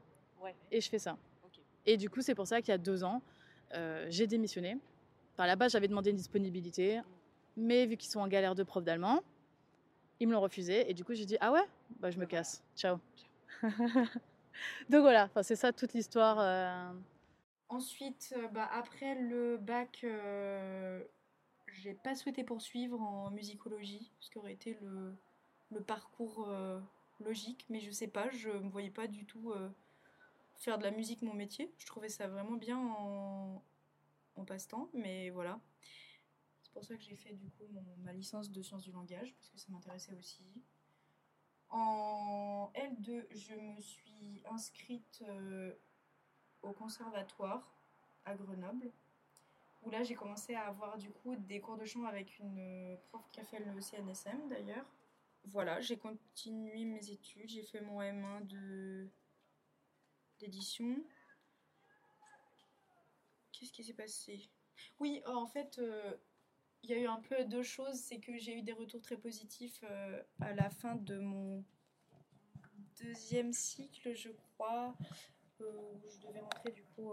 et 0.70 0.80
je 0.80 0.88
fais 0.88 0.98
ça. 0.98 1.16
Et 1.86 1.96
du 1.96 2.08
coup, 2.08 2.22
c'est 2.22 2.34
pour 2.34 2.46
ça 2.46 2.60
qu'il 2.60 2.70
y 2.70 2.74
a 2.74 2.78
deux 2.78 3.04
ans, 3.04 3.22
euh, 3.74 4.06
j'ai 4.08 4.26
démissionné. 4.26 4.78
Par 5.36 5.46
là-bas, 5.46 5.68
j'avais 5.68 5.88
demandé 5.88 6.10
une 6.10 6.16
disponibilité, 6.16 7.00
mais 7.56 7.86
vu 7.86 7.96
qu'ils 7.96 8.10
sont 8.10 8.20
en 8.20 8.28
galère 8.28 8.54
de 8.54 8.62
prof 8.62 8.84
d'allemand, 8.84 9.20
ils 10.20 10.28
me 10.28 10.32
l'ont 10.32 10.40
refusé. 10.40 10.88
Et 10.90 10.94
du 10.94 11.04
coup, 11.04 11.14
j'ai 11.14 11.26
dit 11.26 11.36
Ah 11.40 11.52
ouais 11.52 11.64
bah, 12.00 12.10
Je 12.10 12.18
me 12.18 12.26
casse. 12.26 12.62
Ciao. 12.76 12.98
Donc 14.88 15.02
voilà, 15.02 15.28
c'est 15.42 15.56
ça 15.56 15.72
toute 15.72 15.92
l'histoire. 15.92 16.38
Euh. 16.40 16.92
Ensuite, 17.68 18.34
euh, 18.36 18.48
bah, 18.48 18.68
après 18.72 19.14
le 19.16 19.56
bac, 19.56 20.00
euh, 20.04 21.02
j'ai 21.72 21.94
pas 21.94 22.14
souhaité 22.14 22.44
poursuivre 22.44 23.00
en 23.00 23.30
musicologie, 23.30 24.12
ce 24.20 24.30
qui 24.30 24.38
aurait 24.38 24.52
été 24.52 24.78
le, 24.80 25.16
le 25.70 25.80
parcours 25.80 26.48
logique, 27.20 27.66
mais 27.68 27.80
je 27.80 27.90
sais 27.90 28.08
pas, 28.08 28.30
je 28.30 28.50
me 28.50 28.68
voyais 28.68 28.90
pas 28.90 29.06
du 29.06 29.26
tout 29.26 29.52
euh, 29.52 29.70
faire 30.56 30.78
de 30.78 30.84
la 30.84 30.90
musique 30.90 31.22
mon 31.22 31.34
métier. 31.34 31.72
Je 31.78 31.86
trouvais 31.86 32.08
ça 32.08 32.28
vraiment 32.28 32.56
bien 32.56 32.78
en, 32.78 33.62
passe-temps, 34.46 34.90
mais 34.92 35.30
voilà. 35.30 35.60
C'est 36.62 36.72
pour 36.72 36.84
ça 36.84 36.96
que 36.96 37.02
j'ai 37.02 37.16
fait 37.16 37.32
du 37.32 37.48
coup 37.50 37.64
ma 38.02 38.12
licence 38.12 38.50
de 38.50 38.62
sciences 38.62 38.82
du 38.82 38.92
langage, 38.92 39.34
parce 39.34 39.48
que 39.48 39.58
ça 39.58 39.68
m'intéressait 39.70 40.14
aussi. 40.14 40.44
En 41.70 42.70
L2, 42.74 43.26
je 43.30 43.54
me 43.54 43.80
suis 43.80 44.42
inscrite 44.50 45.24
euh, 45.28 45.72
au 46.62 46.72
conservatoire 46.72 47.74
à 48.24 48.34
Grenoble, 48.34 48.92
où 49.82 49.90
là 49.90 50.02
j'ai 50.02 50.14
commencé 50.14 50.54
à 50.54 50.66
avoir 50.66 50.98
du 50.98 51.10
coup 51.10 51.36
des 51.36 51.60
cours 51.60 51.76
de 51.76 51.84
chant 51.84 52.04
avec 52.04 52.38
une 52.38 52.58
euh, 52.58 52.96
prof 53.08 53.22
qui 53.32 53.40
a 53.40 53.44
fait 53.44 53.60
le 53.60 53.80
CNSM 53.80 54.48
d'ailleurs. 54.48 54.86
Voilà, 55.46 55.80
j'ai 55.80 55.98
continué 55.98 56.84
mes 56.84 57.10
études, 57.10 57.48
j'ai 57.48 57.62
fait 57.62 57.80
mon 57.80 58.00
M1 58.00 58.46
de 58.46 59.08
d'édition. 60.38 60.96
Qu'est-ce 63.52 63.72
qui 63.72 63.84
s'est 63.84 63.94
passé? 63.94 64.50
Oui, 64.98 65.22
oh, 65.26 65.32
en 65.32 65.46
fait, 65.46 65.78
euh, 65.78 66.14
il 66.82 66.90
y 66.90 66.94
a 66.94 66.98
eu 66.98 67.06
un 67.06 67.20
peu 67.20 67.44
deux 67.44 67.62
choses. 67.62 67.96
C'est 67.96 68.18
que 68.18 68.36
j'ai 68.38 68.58
eu 68.58 68.62
des 68.62 68.72
retours 68.72 69.02
très 69.02 69.16
positifs 69.16 69.80
euh, 69.84 70.22
à 70.40 70.54
la 70.54 70.70
fin 70.70 70.96
de 70.96 71.18
mon 71.18 71.64
deuxième 73.02 73.52
cycle, 73.52 74.14
je 74.14 74.30
crois, 74.30 74.96
euh, 75.60 75.92
où 75.94 76.08
je 76.08 76.26
devais 76.26 76.40
rentrer 76.40 76.72
du 76.72 76.84
coup 76.84 77.12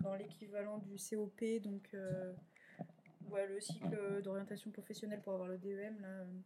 dans 0.00 0.14
l'équivalent 0.14 0.78
du 0.78 0.96
COP, 0.96 1.42
donc 1.62 1.88
le 1.92 3.60
cycle 3.60 4.22
d'orientation 4.22 4.70
professionnelle 4.70 5.22
pour 5.22 5.34
avoir 5.34 5.48
le 5.48 5.58
DEM. 5.58 6.44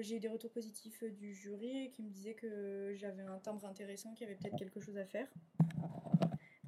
J'ai 0.00 0.16
eu 0.16 0.20
des 0.20 0.28
retours 0.28 0.52
positifs 0.52 1.02
du 1.04 1.34
jury 1.34 1.90
qui 1.92 2.02
me 2.02 2.10
disaient 2.10 2.34
que 2.34 2.92
j'avais 2.94 3.22
un 3.22 3.38
timbre 3.38 3.64
intéressant, 3.66 4.12
qu'il 4.14 4.26
y 4.26 4.30
avait 4.30 4.38
peut-être 4.38 4.56
quelque 4.56 4.80
chose 4.80 4.98
à 4.98 5.06
faire. 5.06 5.28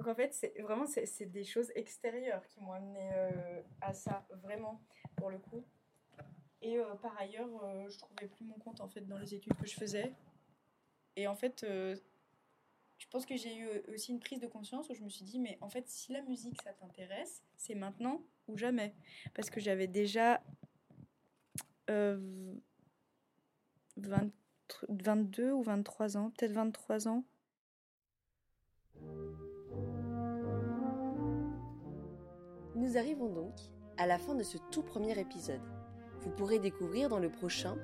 Donc 0.01 0.09
en 0.09 0.15
fait, 0.15 0.33
c'est 0.33 0.59
vraiment 0.63 0.87
c'est 0.87 1.27
des 1.27 1.45
choses 1.45 1.71
extérieures 1.75 2.47
qui 2.47 2.59
m'ont 2.63 2.73
amené 2.73 3.11
euh, 3.13 3.61
à 3.83 3.93
ça, 3.93 4.27
vraiment, 4.43 4.81
pour 5.15 5.29
le 5.29 5.37
coup. 5.37 5.63
Et 6.63 6.79
euh, 6.79 6.95
par 6.95 7.19
ailleurs, 7.19 7.51
euh, 7.63 7.87
je 7.91 7.99
trouvais 7.99 8.27
plus 8.27 8.47
mon 8.47 8.55
compte 8.55 8.81
en 8.81 8.89
fait 8.89 9.03
dans 9.03 9.19
les 9.19 9.35
études 9.35 9.53
que 9.53 9.67
je 9.67 9.75
faisais. 9.75 10.15
Et 11.17 11.27
en 11.27 11.35
fait, 11.35 11.67
je 11.67 13.07
pense 13.11 13.27
que 13.27 13.37
j'ai 13.37 13.55
eu 13.55 13.69
aussi 13.93 14.13
une 14.13 14.21
prise 14.21 14.41
de 14.41 14.47
conscience 14.47 14.89
où 14.89 14.95
je 14.95 15.03
me 15.03 15.11
suis 15.11 15.27
dit, 15.27 15.39
mais 15.39 15.59
en 15.61 15.69
fait, 15.69 15.87
si 15.87 16.13
la 16.13 16.23
musique 16.23 16.59
ça 16.63 16.73
t'intéresse, 16.73 17.45
c'est 17.59 17.75
maintenant 17.75 18.25
ou 18.49 18.57
jamais. 18.57 18.95
Parce 19.35 19.51
que 19.51 19.61
j'avais 19.61 19.87
déjà 19.87 20.43
22 24.89 25.53
ou 25.53 25.63
23 25.63 26.17
ans, 26.17 26.33
peut-être 26.37 26.53
23 26.53 27.09
ans. 27.09 27.25
Nous 32.77 32.97
arrivons 32.97 33.29
donc 33.29 33.55
à 33.99 34.07
la 34.07 34.19
fin 34.19 34.35
de 34.35 34.43
ce 34.43 34.59
tout 34.71 34.83
premier 34.83 35.19
épisode. 35.19 35.61
Vous 36.21 36.31
pourrez 36.31 36.59
découvrir 36.59 37.09
dans 37.09 37.19
le 37.19 37.31
prochain 37.31 37.77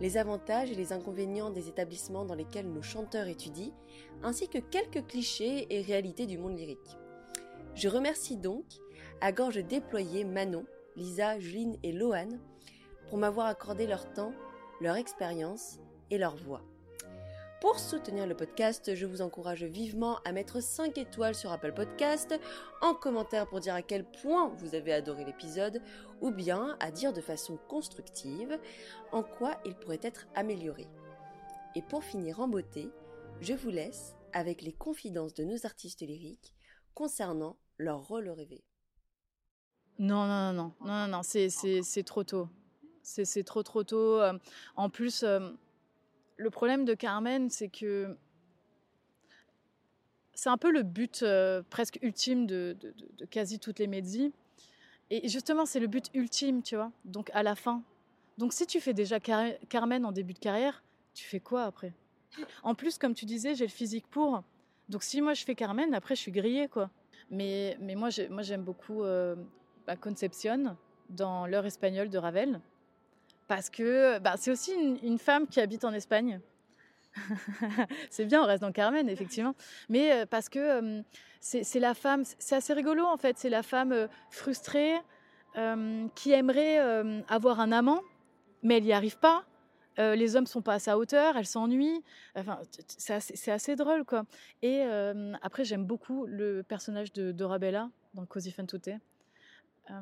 les 0.00 0.16
avantages 0.16 0.70
et 0.70 0.74
les 0.74 0.92
inconvénients 0.92 1.50
des 1.50 1.68
établissements 1.68 2.24
dans 2.24 2.34
lesquels 2.34 2.70
nos 2.70 2.82
chanteurs 2.82 3.28
étudient, 3.28 3.72
ainsi 4.22 4.48
que 4.48 4.58
quelques 4.58 5.06
clichés 5.06 5.66
et 5.70 5.82
réalités 5.82 6.26
du 6.26 6.38
monde 6.38 6.58
lyrique. 6.58 6.98
Je 7.74 7.88
remercie 7.88 8.36
donc 8.36 8.64
à 9.20 9.32
gorge 9.32 9.64
déployée 9.64 10.24
Manon, 10.24 10.66
Lisa, 10.96 11.38
Juline 11.38 11.76
et 11.82 11.92
Loane 11.92 12.40
pour 13.08 13.18
m'avoir 13.18 13.46
accordé 13.46 13.86
leur 13.86 14.12
temps, 14.12 14.32
leur 14.84 14.96
expérience 14.96 15.78
et 16.10 16.18
leur 16.18 16.36
voix. 16.36 16.62
Pour 17.62 17.78
soutenir 17.78 18.26
le 18.26 18.36
podcast, 18.36 18.94
je 18.94 19.06
vous 19.06 19.22
encourage 19.22 19.64
vivement 19.64 20.18
à 20.26 20.32
mettre 20.32 20.60
5 20.60 20.98
étoiles 20.98 21.34
sur 21.34 21.50
Apple 21.50 21.72
Podcast, 21.72 22.38
en 22.82 22.92
commentaire 22.92 23.48
pour 23.48 23.60
dire 23.60 23.74
à 23.74 23.80
quel 23.80 24.04
point 24.04 24.50
vous 24.58 24.74
avez 24.74 24.92
adoré 24.92 25.24
l'épisode, 25.24 25.80
ou 26.20 26.30
bien 26.30 26.76
à 26.80 26.90
dire 26.90 27.14
de 27.14 27.22
façon 27.22 27.56
constructive 27.66 28.60
en 29.10 29.22
quoi 29.22 29.58
il 29.64 29.74
pourrait 29.74 30.00
être 30.02 30.26
amélioré. 30.34 30.86
Et 31.74 31.80
pour 31.80 32.04
finir 32.04 32.40
en 32.40 32.48
beauté, 32.48 32.90
je 33.40 33.54
vous 33.54 33.70
laisse 33.70 34.14
avec 34.34 34.60
les 34.60 34.74
confidences 34.74 35.32
de 35.32 35.44
nos 35.44 35.64
artistes 35.64 36.02
lyriques 36.02 36.52
concernant 36.92 37.56
leur 37.78 38.06
rôle 38.06 38.28
rêvé. 38.28 38.62
Non, 39.98 40.26
non, 40.26 40.52
non, 40.52 40.74
non, 40.82 41.06
non, 41.06 41.08
non, 41.08 41.22
c'est 41.22 42.04
trop 42.04 42.24
tôt. 42.24 42.50
C'est 43.04 43.44
trop, 43.44 43.62
trop 43.62 43.84
tôt. 43.84 44.20
Euh, 44.20 44.32
en 44.76 44.88
plus, 44.88 45.22
euh, 45.22 45.50
le 46.36 46.50
problème 46.50 46.84
de 46.84 46.94
Carmen, 46.94 47.50
c'est 47.50 47.68
que 47.68 48.16
c'est 50.32 50.48
un 50.48 50.56
peu 50.56 50.72
le 50.72 50.82
but 50.82 51.22
euh, 51.22 51.62
presque 51.70 51.98
ultime 52.02 52.46
de, 52.46 52.76
quasi 53.30 53.58
toutes 53.58 53.78
les 53.78 53.86
médias. 53.86 54.30
Et 55.10 55.28
justement, 55.28 55.66
c'est 55.66 55.80
le 55.80 55.86
but 55.86 56.10
ultime, 56.14 56.62
tu 56.62 56.76
vois. 56.76 56.90
Donc 57.04 57.30
à 57.34 57.42
la 57.42 57.54
fin. 57.54 57.82
Donc 58.38 58.52
si 58.52 58.66
tu 58.66 58.80
fais 58.80 58.94
déjà 58.94 59.20
Carmen 59.20 60.04
en 60.04 60.12
début 60.12 60.32
de 60.32 60.38
carrière, 60.38 60.82
tu 61.12 61.24
fais 61.24 61.40
quoi 61.40 61.64
après? 61.64 61.92
En 62.64 62.74
plus, 62.74 62.98
comme 62.98 63.14
tu 63.14 63.26
disais, 63.26 63.54
j'ai 63.54 63.66
le 63.66 63.70
physique 63.70 64.06
pour. 64.10 64.42
Donc 64.88 65.02
si 65.02 65.20
moi 65.20 65.34
je 65.34 65.44
fais 65.44 65.54
Carmen, 65.54 65.94
après 65.94 66.16
je 66.16 66.20
suis 66.20 66.32
grillée, 66.32 66.68
quoi. 66.68 66.90
Mais, 67.30 67.76
mais 67.80 67.94
moi 67.94 68.08
j'aime 68.10 68.62
beaucoup 68.62 69.04
euh, 69.04 69.36
bah, 69.86 69.96
Concepcion 69.96 70.76
dans 71.10 71.46
l'heure 71.46 71.66
espagnole 71.66 72.10
de 72.10 72.18
Ravel 72.18 72.60
parce 73.46 73.70
que 73.70 74.18
bah, 74.18 74.34
c'est 74.36 74.50
aussi 74.50 74.72
une, 75.02 75.18
femme 75.18 75.46
qui 75.46 75.60
habite 75.60 75.84
en 75.84 75.92
Espagne. 75.92 76.40
c'est 78.10 78.24
bien, 78.24 78.42
on 78.42 78.46
reste 78.46 78.62
dans 78.62 78.72
Carmen, 78.72 79.08
effectivement. 79.08 79.54
Mais 79.88 80.12
euh, 80.12 80.26
parce 80.26 80.48
que 80.48 80.58
euh, 80.58 81.02
c'est 81.40 81.80
la 81.80 81.94
femme, 81.94 82.24
c'est 82.38 82.56
assez 82.56 82.72
rigolo 82.72 83.04
en 83.04 83.16
fait, 83.16 83.38
c'est 83.38 83.50
la 83.50 83.62
femme 83.62 83.92
euh, 83.92 84.06
frustrée 84.30 84.94
qui 86.16 86.32
aimerait 86.32 86.78
avoir 87.28 87.60
un 87.60 87.70
amant, 87.70 88.00
mais 88.64 88.78
elle 88.78 88.82
n'y 88.82 88.92
arrive 88.92 89.18
pas. 89.18 89.44
les 89.98 90.34
hommes 90.34 90.48
sont 90.48 90.62
pas 90.62 90.74
à 90.74 90.78
sa 90.80 90.98
hauteur, 90.98 91.36
elle 91.36 91.46
s'ennuie. 91.46 92.02
Enfin, 92.34 92.58
c'est 92.88 93.52
assez, 93.52 93.76
drôle, 93.76 94.04
quoi. 94.04 94.24
Et 94.62 94.82
après, 95.42 95.64
j'aime 95.64 95.84
beaucoup 95.84 96.26
le 96.26 96.64
personnage 96.64 97.12
de 97.12 97.30
Dorabella 97.30 97.88
dans 98.14 98.26
Così 98.26 98.50
fan 98.50 98.66
tutte. 98.66 98.90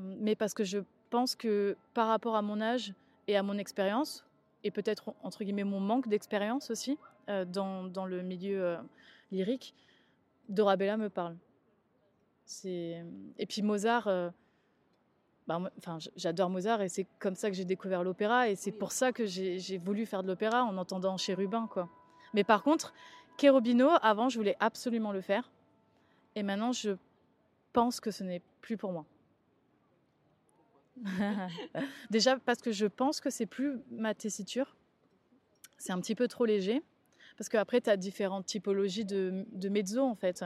mais 0.00 0.36
parce 0.36 0.54
que 0.54 0.64
je 0.64 0.78
pense 1.10 1.36
que 1.36 1.76
par 1.92 2.08
rapport 2.08 2.34
à 2.34 2.40
mon 2.40 2.62
âge, 2.62 2.94
et 3.28 3.36
à 3.36 3.42
mon 3.42 3.58
expérience, 3.58 4.24
et 4.64 4.70
peut-être 4.70 5.14
entre 5.22 5.44
guillemets 5.44 5.64
mon 5.64 5.80
manque 5.80 6.08
d'expérience 6.08 6.70
aussi 6.70 6.98
euh, 7.28 7.44
dans, 7.44 7.84
dans, 7.84 8.06
le 8.06 8.22
milieu 8.22 8.64
euh, 8.64 8.76
lyrique, 9.30 9.74
Dorabella 10.48 10.96
me 10.96 11.08
parle. 11.08 11.36
C'est... 12.44 13.04
Et 13.38 13.46
puis 13.46 13.62
Mozart, 13.62 14.08
euh, 14.08 14.30
bah, 15.46 15.60
enfin, 15.78 15.98
j'adore 16.16 16.50
Mozart 16.50 16.82
et 16.82 16.88
c'est 16.88 17.06
comme 17.18 17.34
ça 17.34 17.50
que 17.50 17.56
j'ai 17.56 17.64
découvert 17.64 18.04
l'opéra 18.04 18.48
et 18.48 18.56
c'est 18.56 18.72
pour 18.72 18.92
ça 18.92 19.12
que 19.12 19.26
j'ai, 19.26 19.78
voulu 19.78 20.06
faire 20.06 20.22
de 20.22 20.28
l'opéra 20.28 20.64
en 20.64 20.76
entendant 20.76 21.16
Chérubin. 21.16 21.66
Quoi. 21.66 21.88
Mais 22.34 22.44
par 22.44 22.62
contre, 22.62 22.92
Cherubino, 23.40 23.88
avant, 24.02 24.28
je 24.28 24.38
voulais 24.38 24.56
absolument 24.60 25.12
le 25.12 25.20
faire 25.20 25.50
et 26.34 26.42
maintenant, 26.42 26.72
je 26.72 26.92
pense 27.72 28.00
que 28.00 28.10
ce 28.10 28.24
n'est 28.24 28.42
plus 28.60 28.76
pour 28.76 28.92
moi. 28.92 29.04
Déjà 32.10 32.36
parce 32.38 32.60
que 32.60 32.72
je 32.72 32.86
pense 32.86 33.20
que 33.20 33.30
c'est 33.30 33.46
plus 33.46 33.78
ma 33.90 34.14
tessiture. 34.14 34.76
C'est 35.78 35.92
un 35.92 36.00
petit 36.00 36.14
peu 36.14 36.28
trop 36.28 36.44
léger. 36.44 36.82
Parce 37.36 37.48
qu'après, 37.48 37.80
tu 37.80 37.90
as 37.90 37.96
différentes 37.96 38.46
typologies 38.46 39.04
de, 39.04 39.68
mezzo 39.68 40.02
en 40.02 40.14
fait. 40.14 40.44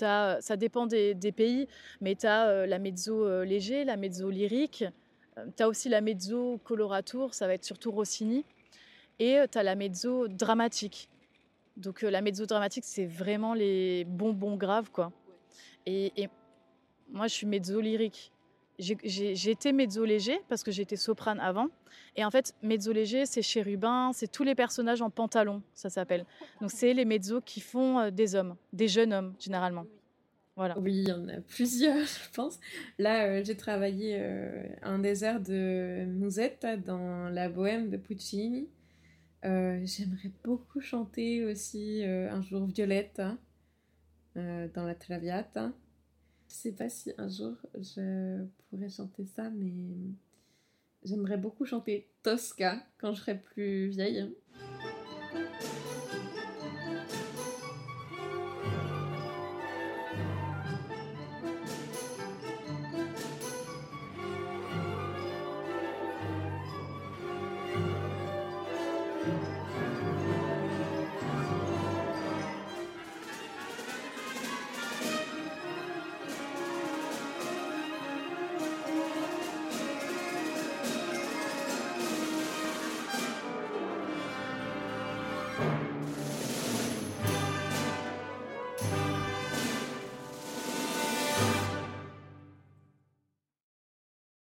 As, 0.00 0.40
ça 0.40 0.56
dépend 0.56 0.86
des, 0.86 1.14
pays, 1.36 1.68
mais 2.00 2.14
tu 2.14 2.26
as 2.26 2.48
euh, 2.48 2.66
la 2.66 2.78
mezzo 2.78 3.26
euh, 3.26 3.44
léger, 3.44 3.84
la 3.84 3.96
mezzo 3.96 4.30
lyrique. 4.30 4.84
Euh, 5.36 5.46
tu 5.56 5.62
as 5.62 5.68
aussi 5.68 5.88
la 5.88 6.00
mezzo 6.00 6.58
coloratour, 6.64 7.34
ça 7.34 7.46
va 7.46 7.54
être 7.54 7.64
surtout 7.64 7.90
Rossini. 7.90 8.44
Et 9.18 9.38
tu 9.50 9.58
as 9.58 9.62
la 9.62 9.74
mezzo 9.74 10.28
dramatique. 10.28 11.08
Donc 11.76 12.02
la 12.02 12.22
mezzo 12.22 12.46
dramatique, 12.46 12.84
c'est 12.86 13.06
vraiment 13.06 13.54
les 13.54 14.04
bonbons 14.04 14.56
graves. 14.56 14.90
quoi. 14.90 15.12
Et 15.86 16.28
moi, 17.10 17.26
je 17.26 17.34
suis 17.34 17.46
mezzo 17.46 17.80
lyrique 17.80 18.32
j'ai 18.78 19.50
été 19.50 19.72
mezzo 19.72 20.04
léger 20.04 20.40
parce 20.48 20.62
que 20.62 20.70
j'étais 20.70 20.96
soprane 20.96 21.40
avant. 21.40 21.68
Et 22.16 22.24
en 22.24 22.30
fait, 22.30 22.54
mezzo 22.62 22.92
léger, 22.92 23.26
c'est 23.26 23.42
chérubin, 23.42 24.12
c'est 24.12 24.30
tous 24.30 24.44
les 24.44 24.54
personnages 24.54 25.02
en 25.02 25.10
pantalon, 25.10 25.62
ça 25.74 25.90
s'appelle. 25.90 26.26
Donc 26.60 26.70
c'est 26.70 26.92
les 26.92 27.04
mezzos 27.04 27.40
qui 27.40 27.60
font 27.60 27.98
euh, 27.98 28.10
des 28.10 28.34
hommes, 28.34 28.56
des 28.72 28.88
jeunes 28.88 29.12
hommes 29.12 29.34
généralement. 29.38 29.86
Voilà. 30.54 30.78
Oui, 30.78 30.92
il 30.92 31.08
y 31.08 31.12
en 31.12 31.26
a 31.28 31.40
plusieurs, 31.40 31.96
je 32.06 32.30
pense. 32.34 32.60
Là, 32.98 33.24
euh, 33.24 33.42
j'ai 33.44 33.56
travaillé 33.56 34.16
euh, 34.18 34.66
un 34.82 34.98
désert 34.98 35.40
de 35.40 36.04
Musette 36.04 36.66
dans 36.84 37.30
la 37.30 37.48
bohème 37.48 37.88
de 37.88 37.96
Puccini. 37.96 38.68
J'aimerais 39.44 40.30
beaucoup 40.44 40.80
chanter 40.80 41.44
aussi 41.44 42.04
un 42.04 42.40
jour 42.42 42.64
Violette 42.66 43.18
hein, 43.20 43.38
dans 44.36 44.84
la 44.84 44.94
Traviata. 44.94 45.72
Je 46.52 46.58
sais 46.58 46.72
pas 46.72 46.90
si 46.90 47.10
un 47.16 47.30
jour 47.30 47.54
je 47.80 48.44
pourrais 48.68 48.90
chanter 48.90 49.24
ça, 49.24 49.48
mais 49.48 49.72
j'aimerais 51.02 51.38
beaucoup 51.38 51.64
chanter 51.64 52.10
Tosca 52.22 52.76
quand 52.98 53.14
je 53.14 53.20
serai 53.22 53.38
plus 53.38 53.88
vieille. 53.88 54.30